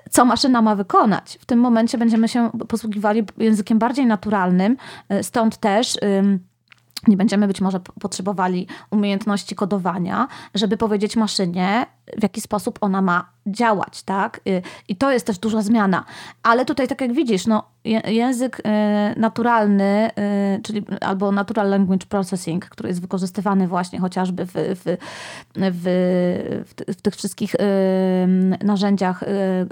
[0.09, 1.37] co maszyna ma wykonać.
[1.41, 4.77] W tym momencie będziemy się posługiwali językiem bardziej naturalnym,
[5.21, 5.97] stąd też
[7.07, 11.85] nie będziemy być może potrzebowali umiejętności kodowania, żeby powiedzieć maszynie,
[12.17, 14.41] w jaki sposób ona ma działać, tak?
[14.47, 16.05] Y, I to jest też duża zmiana.
[16.43, 17.63] Ale tutaj, tak jak widzisz, no,
[18.07, 20.09] język y, naturalny,
[20.57, 24.97] y, czyli albo natural language processing, który jest wykorzystywany właśnie chociażby w, w,
[25.55, 27.55] w, w tych wszystkich
[28.63, 29.23] narzędziach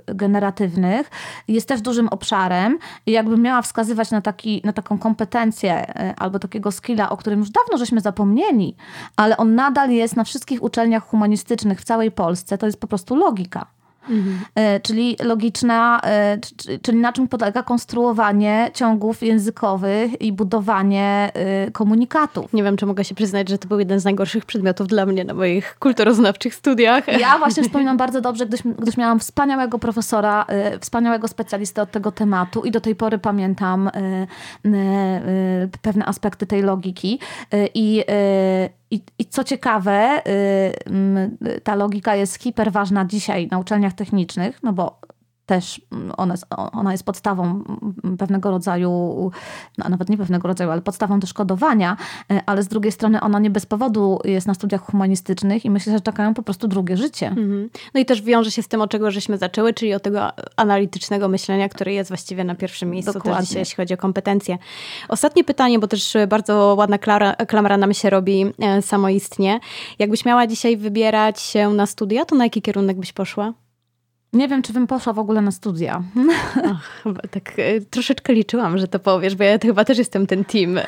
[0.06, 1.10] generatywnych,
[1.48, 2.78] jest też dużym obszarem.
[3.06, 7.50] I jakbym miała wskazywać na, taki, na taką kompetencję albo takiego skilla, o którym już
[7.50, 8.76] dawno żeśmy zapomnieli,
[9.16, 13.16] ale on nadal jest na wszystkich uczelniach humanistycznych w całej Polsce, to jest po prostu
[13.16, 13.83] logika.
[14.10, 14.40] Mhm.
[14.56, 16.38] E, czyli logiczna, e,
[16.82, 22.54] czyli na czym polega konstruowanie ciągów językowych i budowanie e, komunikatów.
[22.54, 25.26] Nie wiem, czy mogę się przyznać, że to był jeden z najgorszych przedmiotów dla mnie
[25.26, 27.20] na moich kulturoznawczych studiach.
[27.20, 30.46] Ja właśnie wspominam bardzo dobrze, gdyż, gdyż miałam wspaniałego profesora,
[30.82, 33.90] wspaniałego specjalistę od tego tematu i do tej pory pamiętam
[35.82, 37.20] pewne aspekty tej logiki.
[37.74, 38.04] I
[38.94, 40.22] i, I, co ciekawe,
[41.48, 45.00] y, ta logika jest hiperważna dzisiaj na uczelniach technicznych, no bo
[45.46, 45.82] też
[46.18, 46.36] ona,
[46.72, 47.64] ona jest podstawą
[48.18, 49.32] pewnego rodzaju,
[49.78, 51.98] no nawet nie pewnego rodzaju, ale podstawą też kodowania,
[52.32, 55.94] e, ale z drugiej strony ona nie bez powodu jest na studiach humanistycznych i myślę,
[55.94, 57.28] że czekają po prostu drugie życie.
[57.28, 57.70] Mhm.
[57.94, 61.28] No i też wiąże się z tym, od czego żeśmy zaczęły, czyli od tego analitycznego
[61.28, 63.40] myślenia, które jest właściwie na pierwszym miejscu Dokładnie.
[63.40, 64.58] też dzisiaj, jeśli chodzi o kompetencje.
[65.10, 69.60] Ostatnie pytanie, bo też bardzo ładna klara, klamra nam się robi e, samoistnie.
[70.00, 73.54] Jakbyś miała dzisiaj wybierać się na studia, to na jaki kierunek byś poszła?
[74.34, 76.04] Nie wiem, czy bym poszła w ogóle na studia.
[76.72, 80.78] Ach, tak e, troszeczkę liczyłam, że to powiesz, bo ja chyba też jestem ten team,
[80.78, 80.86] e,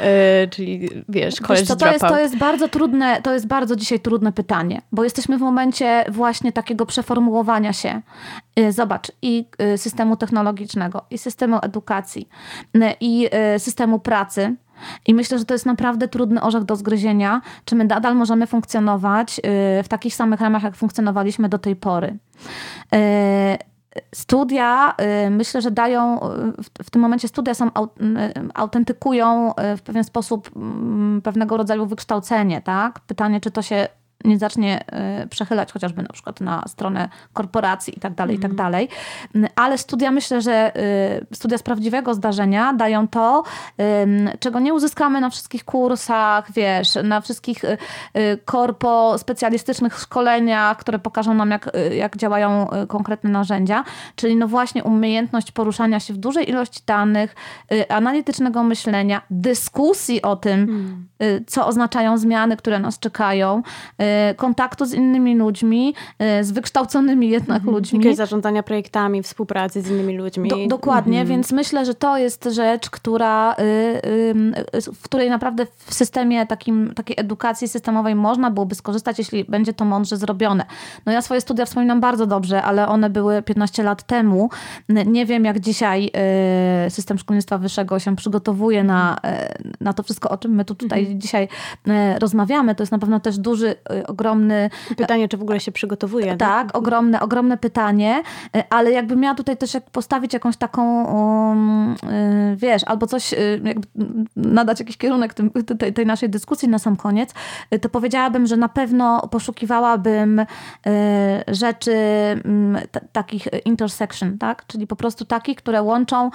[0.47, 3.99] czyli wiesz, college wiesz, to, to, jest, to jest bardzo trudne, to jest bardzo dzisiaj
[3.99, 8.01] trudne pytanie, bo jesteśmy w momencie właśnie takiego przeformułowania się.
[8.55, 9.45] E, zobacz, i
[9.77, 12.29] systemu technologicznego, i systemu edukacji,
[13.01, 14.55] i systemu pracy,
[15.07, 19.39] i myślę, że to jest naprawdę trudny orzech do zgryzienia, czy my nadal możemy funkcjonować
[19.39, 19.41] y,
[19.83, 22.17] w takich samych ramach, jak funkcjonowaliśmy do tej pory.
[22.95, 22.97] Y,
[24.15, 24.95] studia,
[25.25, 26.19] y, myślę, że dają,
[26.83, 27.69] w tym momencie studia są,
[28.53, 32.99] autentykują w pewien sposób mm, pewnego rodzaju wykształcenie, tak?
[32.99, 33.87] Pytanie, czy to się
[34.25, 38.51] nie zacznie e, przechylać chociażby na przykład na stronę korporacji i tak dalej, i tak
[38.51, 38.71] mhm.
[38.71, 38.89] dalej.
[39.55, 43.43] Ale studia, myślę, że e, studia z prawdziwego zdarzenia dają to,
[44.39, 47.77] czego nie uzyskamy na wszystkich kursach, wiesz, na wszystkich e,
[48.37, 53.83] korpo specjalistycznych szkoleniach, które pokażą nam, jak, jak działają konkretne narzędzia,
[54.15, 57.35] czyli no właśnie umiejętność poruszania się w dużej ilości danych,
[57.89, 61.45] analitycznego myślenia, dyskusji o tym, hmm.
[61.47, 63.61] co oznaczają zmiany, które nas czekają,
[64.37, 65.95] kontaktu z innymi ludźmi,
[66.39, 67.75] y, z wykształconymi jednak mhm.
[67.75, 67.99] ludźmi.
[67.99, 70.49] Jakieś zarządzania projektami, współpracy z innymi ludźmi.
[70.49, 71.27] Do, dokładnie, mhm.
[71.27, 73.55] więc myślę, że to jest rzecz, która, y,
[74.93, 79.85] w której naprawdę w systemie takim, takiej edukacji systemowej można byłoby skorzystać, jeśli będzie to
[79.85, 80.65] mądrze zrobione.
[81.05, 84.49] No ja swoje studia wspominam bardzo dobrze, ale one były 15 lat temu.
[84.89, 86.11] Nie wiem, jak dzisiaj
[86.89, 89.17] system szkolnictwa wyższego się przygotowuje na,
[89.81, 91.21] na to wszystko, o czym my tu tutaj mhm.
[91.21, 91.47] dzisiaj
[92.19, 92.75] rozmawiamy.
[92.75, 94.69] To jest na pewno też duży Y, ogromny...
[94.97, 96.25] Pytanie, czy w ogóle się przygotowuje.
[96.25, 96.77] Tak, tak?
[96.77, 98.23] ogromne, ogromne pytanie,
[98.57, 103.87] y, ale jakby miała tutaj też postawić jakąś taką, um, y, wiesz, albo coś, jakby
[104.35, 107.33] nadać jakiś kierunek tym, tej, tej naszej dyskusji na sam koniec,
[107.81, 110.45] to powiedziałabym, że na pewno poszukiwałabym
[111.47, 111.95] rzeczy
[112.45, 112.81] mm,
[113.11, 114.67] takich intersection, tak?
[114.67, 116.29] Czyli po prostu takich, które łączą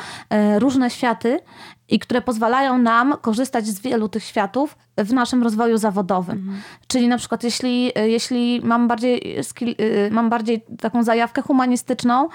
[0.58, 1.38] różne światy
[1.90, 6.38] i które pozwalają nam korzystać z wielu tych światów w naszym rozwoju zawodowym.
[6.38, 6.62] Mhm.
[6.86, 12.28] Czyli na przykład jeśli, jeśli mam, bardziej skill, y, mam bardziej taką zajawkę humanistyczną,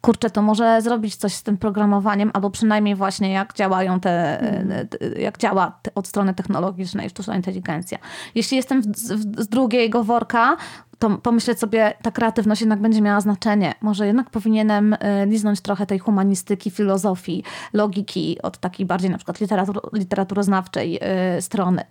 [0.00, 4.88] kurczę, to może zrobić coś z tym programowaniem, albo przynajmniej właśnie jak działają te, mhm.
[5.18, 7.98] jak działa od strony technologicznej sztuczna inteligencja.
[8.34, 8.96] Jeśli jestem z,
[9.38, 10.56] z drugiego worka,
[10.98, 13.74] to pomyśleć sobie, ta kreatywność jednak będzie miała znaczenie.
[13.80, 17.42] Może jednak powinienem y, liznąć trochę tej humanistyki, filozofii,
[17.72, 20.98] logiki od takiej bardziej na przykład literatur, literaturoznawczej
[21.38, 21.82] y, strony.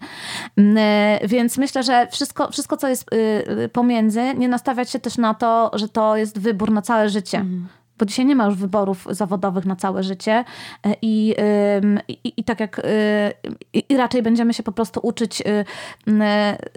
[0.58, 0.78] Mm,
[1.24, 3.10] y, więc myślę, że wszystko, wszystko, co jest
[3.74, 7.38] pomiędzy, nie nastawiać się też na to, że to jest wybór na całe życie.
[7.38, 10.44] Mhm bo dzisiaj nie ma już wyborów zawodowych na całe życie
[11.02, 11.36] i,
[12.08, 12.82] i, i tak jak
[13.74, 15.44] i raczej będziemy się po prostu uczyć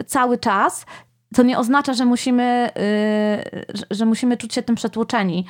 [0.07, 0.87] cały czas,
[1.35, 2.71] to nie oznacza, że musimy,
[3.91, 5.47] że musimy czuć się tym przetłoczeni.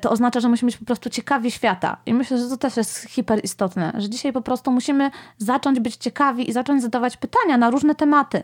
[0.00, 1.96] To oznacza, że musimy być po prostu ciekawi świata.
[2.06, 5.96] I myślę, że to też jest hiper istotne, że dzisiaj po prostu musimy zacząć być
[5.96, 8.42] ciekawi i zacząć zadawać pytania na różne tematy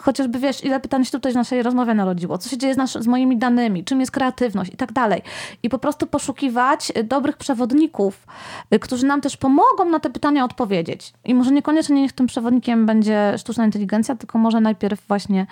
[0.00, 2.92] chociażby wiesz, ile pytań się tutaj w naszej rozmowie narodziło, co się dzieje z, nasz,
[2.92, 5.22] z moimi danymi, czym jest kreatywność i tak dalej.
[5.62, 8.26] I po prostu poszukiwać dobrych przewodników,
[8.74, 11.12] y, którzy nam też pomogą na te pytania odpowiedzieć.
[11.24, 15.46] I może niekoniecznie niech tym przewodnikiem będzie sztuczna inteligencja, tylko może najpierw właśnie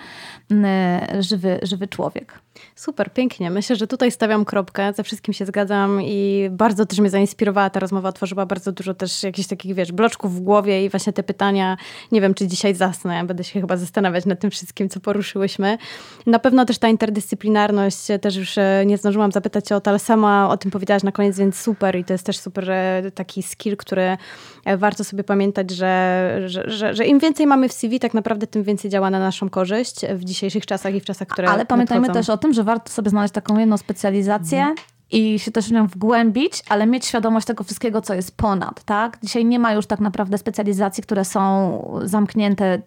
[0.51, 2.39] y, żywy, żywy człowiek.
[2.75, 3.51] Super, pięknie.
[3.51, 7.79] Myślę, że tutaj stawiam kropkę, ze wszystkim się zgadzam i bardzo też mnie zainspirowała ta
[7.79, 11.77] rozmowa, otworzyła bardzo dużo też jakichś takich, wiesz, bloczków w głowie i właśnie te pytania,
[12.11, 15.77] nie wiem, czy dzisiaj zasnę, będę się chyba zastanawiać nad tym wszystkim, co poruszyłyśmy.
[16.25, 20.49] Na pewno też ta interdyscyplinarność, też już e, nie zdążyłam zapytać o to, ale sama
[20.49, 23.77] o tym powiedziałaś na koniec, więc super i to jest też super e, taki skill,
[23.77, 24.17] który
[24.65, 28.47] e, warto sobie pamiętać, że, że, że, że im więcej mamy w CV, tak naprawdę
[28.47, 32.07] tym więcej działa na naszą korzyść w dzisiejszych czasach i w czasach, które Ale pamiętajmy
[32.07, 32.19] nadchodzą.
[32.19, 34.75] też o tym, że warto sobie znaleźć taką jedną specjalizację, mhm
[35.11, 39.17] i się też w nią wgłębić, ale mieć świadomość tego wszystkiego, co jest ponad, tak?
[39.23, 42.81] Dzisiaj nie ma już tak naprawdę specjalizacji, które są zamknięte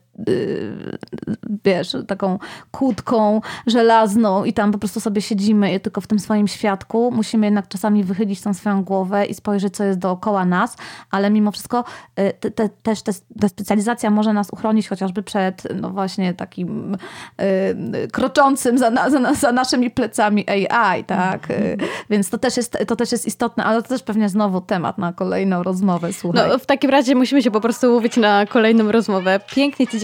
[1.64, 2.38] wiesz, taką
[2.70, 7.10] kłódką żelazną i tam po prostu sobie siedzimy tylko w tym swoim świadku.
[7.10, 10.76] Musimy jednak czasami wychylić tą swoją głowę i spojrzeć, co jest dookoła nas,
[11.10, 11.84] ale mimo wszystko
[12.20, 16.96] y, te, te, też te, ta specjalizacja może nas uchronić chociażby przed no właśnie takim
[18.04, 21.50] y, kroczącym za, na, za, za, naszymi plecami AI, tak?
[21.50, 21.76] Y,
[22.10, 25.12] więc to też, jest, to też jest istotne, ale to też pewnie znowu temat na
[25.12, 26.48] kolejną rozmowę, słuchaj.
[26.48, 29.40] No, w takim razie musimy się po prostu mówić na kolejną rozmowę.
[29.54, 30.03] Pięknie Ci